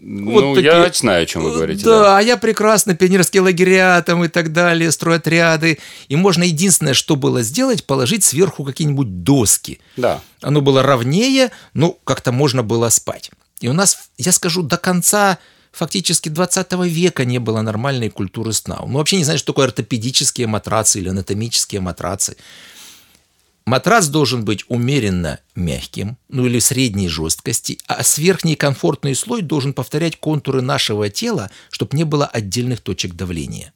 Ну, 0.02 0.32
вот 0.32 0.54
такие... 0.54 0.72
я 0.72 0.90
знаю, 0.92 1.22
о 1.22 1.26
чем 1.26 1.42
вы 1.42 1.52
говорите. 1.52 1.84
Да, 1.84 2.00
да, 2.00 2.18
а 2.18 2.22
я 2.22 2.36
прекрасно, 2.36 2.94
пионерские 2.94 3.42
лагеря 3.42 4.02
там 4.02 4.24
и 4.24 4.28
так 4.28 4.52
далее, 4.52 4.90
стройотряды. 4.90 5.78
И 6.08 6.16
можно 6.16 6.44
единственное, 6.44 6.94
что 6.94 7.16
было 7.16 7.42
сделать, 7.42 7.84
положить 7.84 8.24
сверху 8.24 8.64
какие-нибудь 8.64 9.22
доски. 9.22 9.80
Да. 9.96 10.20
Оно 10.40 10.62
было 10.62 10.82
ровнее, 10.82 11.50
ну, 11.74 11.98
как-то 12.04 12.32
можно 12.32 12.62
было 12.62 12.88
спать. 12.88 13.30
И 13.60 13.68
у 13.68 13.72
нас, 13.72 14.08
я 14.16 14.32
скажу, 14.32 14.62
до 14.62 14.78
конца 14.78 15.38
фактически 15.72 16.28
20 16.28 16.72
века 16.86 17.24
не 17.24 17.38
было 17.38 17.60
нормальной 17.60 18.10
культуры 18.10 18.52
сна. 18.52 18.80
Мы 18.86 18.98
вообще 18.98 19.16
не 19.16 19.24
знаем, 19.24 19.38
что 19.38 19.52
такое 19.52 19.66
ортопедические 19.66 20.46
матрацы 20.46 20.98
или 20.98 21.10
анатомические 21.10 21.80
матрацы. 21.80 22.36
Матрас 23.66 24.08
должен 24.08 24.44
быть 24.44 24.64
умеренно 24.68 25.38
мягким, 25.54 26.16
ну 26.28 26.46
или 26.46 26.58
средней 26.58 27.08
жесткости, 27.08 27.78
а 27.86 28.02
сверхний 28.02 28.56
комфортный 28.56 29.14
слой 29.14 29.42
должен 29.42 29.74
повторять 29.74 30.18
контуры 30.18 30.62
нашего 30.62 31.08
тела, 31.10 31.50
чтобы 31.70 31.96
не 31.96 32.04
было 32.04 32.26
отдельных 32.26 32.80
точек 32.80 33.14
давления. 33.14 33.72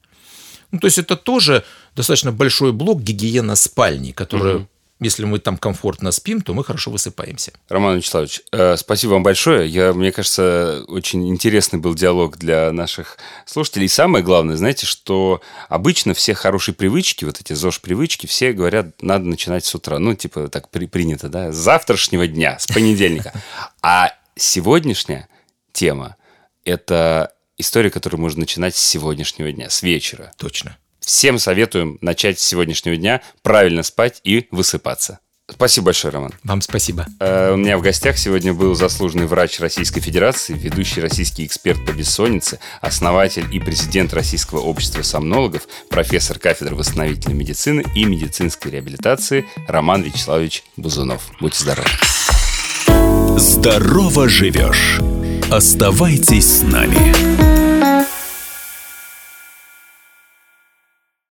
Ну, 0.72 0.80
то 0.80 0.86
есть 0.86 0.98
это 0.98 1.16
тоже 1.16 1.64
достаточно 1.94 2.32
большой 2.32 2.72
блок 2.72 3.00
гигиена 3.00 3.54
спальни, 3.54 4.10
который 4.12 4.56
угу. 4.56 4.68
Если 5.00 5.24
мы 5.24 5.40
там 5.40 5.56
комфортно 5.56 6.12
спим, 6.12 6.40
то 6.40 6.54
мы 6.54 6.62
хорошо 6.62 6.90
высыпаемся. 6.90 7.52
Роман 7.68 7.96
Вячеславович, 7.96 8.42
э, 8.52 8.76
спасибо 8.76 9.12
вам 9.12 9.24
большое. 9.24 9.68
Я, 9.68 9.92
мне 9.92 10.12
кажется, 10.12 10.84
очень 10.86 11.28
интересный 11.28 11.80
был 11.80 11.94
диалог 11.94 12.38
для 12.38 12.70
наших 12.70 13.18
слушателей. 13.44 13.86
И 13.86 13.88
самое 13.88 14.24
главное, 14.24 14.56
знаете, 14.56 14.86
что 14.86 15.42
обычно 15.68 16.14
все 16.14 16.34
хорошие 16.34 16.76
привычки, 16.76 17.24
вот 17.24 17.40
эти 17.40 17.52
ЗОЖ-привычки, 17.52 18.26
все 18.26 18.52
говорят, 18.52 19.02
надо 19.02 19.24
начинать 19.24 19.64
с 19.64 19.74
утра. 19.74 19.98
Ну, 19.98 20.14
типа 20.14 20.48
так 20.48 20.70
при, 20.70 20.86
принято, 20.86 21.28
да? 21.28 21.50
С 21.50 21.56
завтрашнего 21.56 22.28
дня, 22.28 22.58
с 22.60 22.68
понедельника. 22.68 23.32
А 23.82 24.12
сегодняшняя 24.36 25.28
тема– 25.72 26.16
это 26.64 27.32
история, 27.58 27.90
которую 27.90 28.20
можно 28.20 28.40
начинать 28.40 28.76
с 28.76 28.80
сегодняшнего 28.80 29.50
дня, 29.50 29.70
с 29.70 29.82
вечера. 29.82 30.32
Точно. 30.38 30.76
Всем 31.04 31.38
советуем 31.38 31.98
начать 32.00 32.40
с 32.40 32.44
сегодняшнего 32.44 32.96
дня 32.96 33.20
правильно 33.42 33.82
спать 33.82 34.20
и 34.24 34.46
высыпаться. 34.50 35.20
Спасибо 35.50 35.86
большое, 35.86 36.12
Роман. 36.14 36.32
Вам 36.42 36.62
спасибо. 36.62 37.06
Э, 37.20 37.52
у 37.52 37.56
меня 37.56 37.76
в 37.76 37.82
гостях 37.82 38.16
сегодня 38.16 38.54
был 38.54 38.74
заслуженный 38.74 39.26
врач 39.26 39.60
Российской 39.60 40.00
Федерации, 40.00 40.54
ведущий 40.54 41.02
российский 41.02 41.44
эксперт 41.44 41.84
по 41.84 41.92
бессоннице, 41.92 42.60
основатель 42.80 43.54
и 43.54 43.60
президент 43.60 44.14
Российского 44.14 44.60
общества 44.60 45.02
сомнологов, 45.02 45.68
профессор 45.90 46.38
кафедры 46.38 46.74
восстановительной 46.74 47.36
медицины 47.36 47.84
и 47.94 48.06
медицинской 48.06 48.70
реабилитации 48.70 49.44
Роман 49.68 50.02
Вячеславович 50.02 50.64
Бузунов. 50.78 51.30
Будьте 51.40 51.60
здоровы. 51.60 51.88
Здорово 53.38 54.30
живешь. 54.30 55.00
Оставайтесь 55.50 56.60
с 56.60 56.62
нами. 56.62 57.63